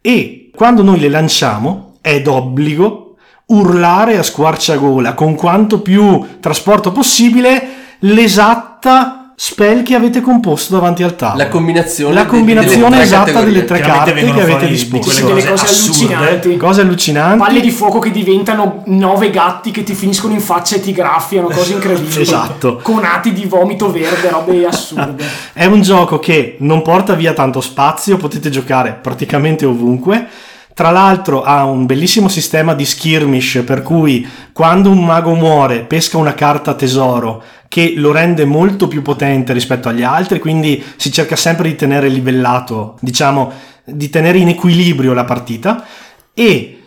[0.00, 3.16] E quando noi le lanciamo è d'obbligo
[3.46, 7.68] urlare a squarciagola con quanto più trasporto possibile
[8.00, 11.42] l'esatta spell che avete composto davanti al tavolo.
[11.42, 15.06] La combinazione, La combinazione delle esatta delle tre carte che avete disposto.
[15.06, 16.14] quelle Sono delle cose cose assurde.
[16.14, 16.56] allucinanti.
[16.58, 17.38] Cose allucinanti.
[17.38, 21.48] Palle di fuoco che diventano nove gatti che ti finiscono in faccia e ti graffiano,
[21.48, 22.20] cose incredibili.
[22.20, 22.80] Esatto.
[22.82, 25.24] Conati di vomito verde, robe assurde.
[25.54, 30.28] È un gioco che non porta via tanto spazio, potete giocare praticamente ovunque.
[30.80, 36.16] Tra l'altro ha un bellissimo sistema di skirmish per cui quando un mago muore pesca
[36.16, 41.36] una carta tesoro che lo rende molto più potente rispetto agli altri, quindi si cerca
[41.36, 43.52] sempre di tenere livellato, diciamo,
[43.84, 45.84] di tenere in equilibrio la partita
[46.32, 46.78] e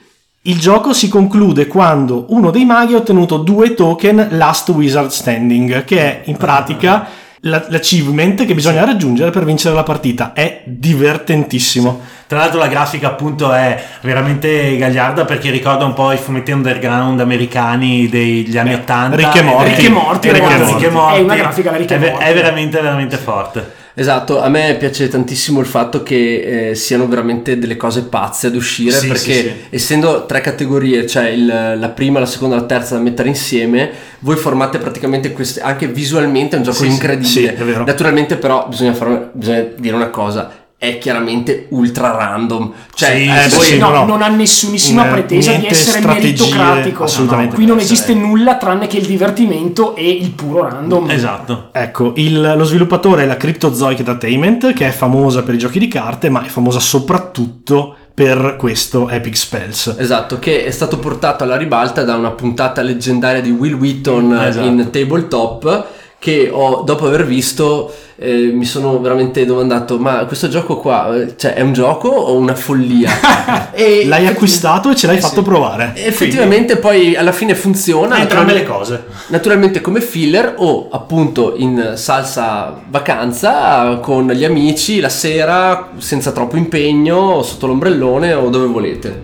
[0.41, 5.84] il gioco si conclude quando uno dei maghi ha ottenuto due token Last Wizard Standing,
[5.84, 7.08] che è in pratica
[7.41, 10.34] la- l'achievement che bisogna raggiungere per vincere la partita.
[10.34, 12.12] È divertentissimo.
[12.28, 17.20] Tra l'altro la grafica appunto è veramente gagliarda perché ricorda un po' i fumetti underground
[17.20, 19.16] americani degli anni 80.
[19.16, 19.70] Rick e Morty.
[19.70, 20.88] Rick e Morty, Rick e ragazzi.
[20.90, 21.18] Morty.
[21.18, 22.26] È una grafica da Rick e È Morty.
[22.26, 23.82] È veramente, veramente forte.
[23.96, 28.56] Esatto, a me piace tantissimo il fatto che eh, siano veramente delle cose pazze ad
[28.56, 29.54] uscire Sì, perché sì, sì.
[29.70, 33.92] essendo tre categorie, cioè il- la prima, la seconda e la terza da mettere insieme,
[34.22, 37.30] voi formate praticamente queste, anche visualmente è un gioco incredibile.
[37.30, 37.84] sì, è vero.
[37.86, 40.50] Naturalmente però bisogna, fare- bisogna dire una cosa,
[40.84, 42.72] è chiaramente ultra random.
[42.94, 44.06] Cioè, Sì, Eh, Poi sì, no, no, no.
[44.06, 47.04] non ha nessunissima Eh, pretesa di essere meritocratico.
[47.06, 47.56] assolutamente.
[47.56, 47.86] Qui non Sì.
[47.86, 51.10] esiste nulla tranne che il divertimento e il puro random.
[51.10, 51.70] Esatto.
[51.72, 55.88] Ecco, il- lo sviluppatore è la Cryptozoic Entertainment, che è famosa per i giochi di
[55.88, 59.96] carte, ma è famosa soprattutto per questo Epic Spells.
[59.98, 64.66] Esatto, che è stato portato alla ribalta da una puntata leggendaria di Will Wheaton Esatto.
[64.68, 65.86] in Tabletop
[66.24, 71.36] che ho, dopo aver visto eh, mi sono veramente domandato ma questo gioco qua eh,
[71.36, 73.10] cioè, è un gioco o una follia?
[73.74, 75.42] e L'hai acquistato e ce l'hai Eh, fatto sì.
[75.42, 75.92] provare.
[75.96, 79.04] Effettivamente poi alla fine funziona Entrambe le naturalmente- cose.
[79.28, 86.56] Naturalmente come filler o appunto in salsa vacanza con gli amici la sera senza troppo
[86.56, 89.22] impegno sotto l'ombrellone o dove volete.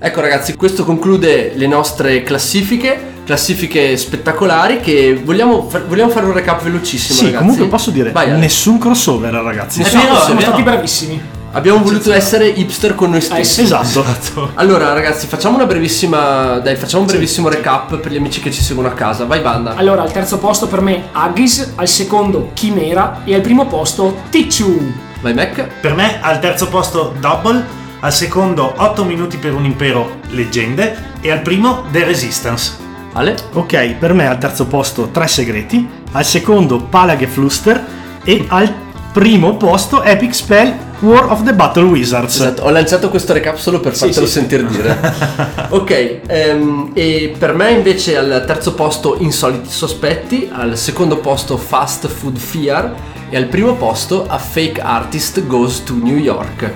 [0.00, 6.62] Ecco ragazzi, questo conclude le nostre classifiche, classifiche spettacolari che vogliamo, vogliamo fare un recap
[6.62, 7.42] velocissimo Sì, ragazzi.
[7.42, 8.38] comunque posso dire, Vai, Ale.
[8.38, 9.80] nessun crossover ragazzi.
[9.80, 10.46] Eh, Siamo, vero, siamo è vero.
[10.46, 11.22] stati bravissimi.
[11.52, 13.40] Abbiamo voluto essere hipster con noi stessi.
[13.40, 13.74] Eh sì.
[13.74, 14.50] Esatto.
[14.54, 18.62] Allora ragazzi, facciamo una brevissima dai, facciamo un brevissimo recap per gli amici che ci
[18.62, 19.24] seguono a casa.
[19.24, 19.74] Vai banda.
[19.74, 24.92] Allora, al terzo posto per me Aggis, al secondo Chimera e al primo posto Tichu.
[25.20, 25.66] Vai Mac.
[25.80, 27.64] Per me al terzo posto Double,
[28.00, 32.84] al secondo 8 minuti per un impero leggende e al primo The Resistance.
[33.16, 33.34] Ale?
[33.54, 37.82] Ok, per me al terzo posto Tre Segreti, al secondo Palage Fluster
[38.22, 38.70] e al
[39.10, 42.34] primo posto Epic Spell War of the Battle Wizards.
[42.34, 44.32] Esatto, ho lanciato questo recap solo per Sì, fartelo sì.
[44.32, 44.98] sentire dire.
[45.70, 52.08] ok, ehm, e per me invece al terzo posto Insoliti Sospetti, al secondo posto Fast
[52.08, 52.94] Food Fear
[53.30, 56.70] e al primo posto A Fake Artist Goes to New York.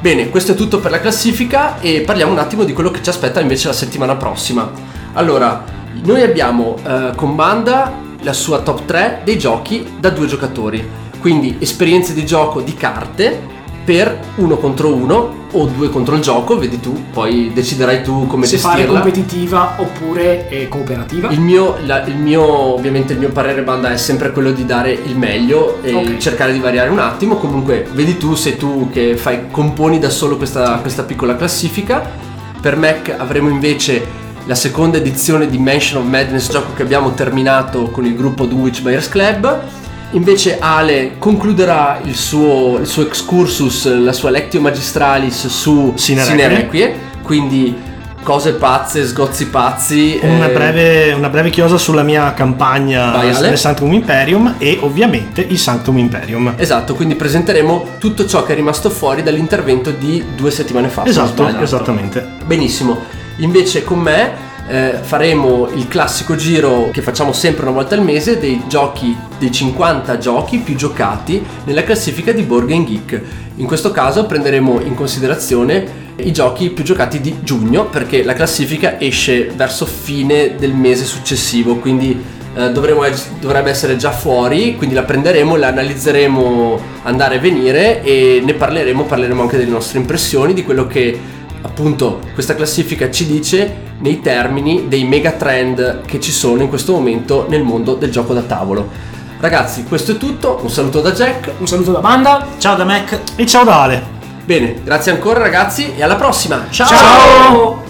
[0.00, 3.08] Bene, questo è tutto per la classifica e parliamo un attimo di quello che ci
[3.08, 4.94] aspetta invece la settimana prossima.
[5.16, 5.64] Allora,
[6.04, 7.90] noi abbiamo eh, con Banda
[8.20, 10.86] la sua top 3 dei giochi da due giocatori,
[11.20, 16.58] quindi esperienze di gioco di carte per uno contro uno o due contro il gioco,
[16.58, 19.00] vedi tu, poi deciderai tu come Se fare gestirla.
[19.00, 21.30] competitiva oppure eh, cooperativa.
[21.30, 22.42] Il mio, la- il mio,
[22.74, 26.16] ovviamente il mio parere banda è sempre quello di dare il meglio e Ok.
[26.18, 27.36] cercare di variare un attimo.
[27.36, 32.02] Comunque, vedi tu, sei tu che fai, componi da solo questa, questa piccola classifica.
[32.60, 34.04] Per Mac avremo invece
[34.46, 38.80] la seconda edizione di Mansion of Madness, gioco che abbiamo terminato con il gruppo Dunwich
[38.80, 39.62] Buyers Club.
[40.12, 46.46] Invece Ale concluderà il suo, il suo excursus, la sua lectio magistralis su Sine Sine
[46.46, 46.86] Requie.
[46.86, 47.76] Requie, quindi
[48.22, 50.18] cose pazze, sgozzi pazzi.
[50.22, 55.40] Una eh, breve, una breve chiosa sulla mia campagna Vai, del Sanctum Imperium e ovviamente
[55.40, 56.54] il Sanctum Imperium.
[56.56, 61.04] Esatto, quindi presenteremo tutto ciò che è rimasto fuori dall'intervento di due settimane fa.
[61.04, 62.24] Esatto, esattamente.
[62.44, 63.24] Benissimo.
[63.38, 64.32] Invece con me
[64.68, 69.52] eh, faremo il classico giro che facciamo sempre una volta al mese dei giochi, dei
[69.52, 73.20] 50 giochi più giocati nella classifica di Board Game Geek.
[73.56, 78.98] In questo caso prenderemo in considerazione i giochi più giocati di giugno perché la classifica
[78.98, 82.18] esce verso fine del mese successivo, quindi
[82.56, 83.02] eh, dovremo-
[83.38, 89.04] dovrebbe essere già fuori, quindi la prenderemo, la analizzeremo andare e venire e ne parleremo,
[89.04, 91.18] parleremo anche delle nostre impressioni, di quello che
[91.66, 96.92] appunto questa classifica ci dice nei termini dei mega trend che ci sono in questo
[96.92, 98.88] momento nel mondo del gioco da tavolo.
[99.38, 101.52] Ragazzi, questo è tutto, un saluto da Jack.
[101.58, 102.46] Un saluto da banda.
[102.58, 103.20] Ciao da Mac.
[103.36, 104.14] E ciao da Ale.
[104.44, 106.66] Bene, grazie ancora ragazzi e alla prossima.
[106.70, 106.88] Ciao!
[106.88, 107.85] Ciao!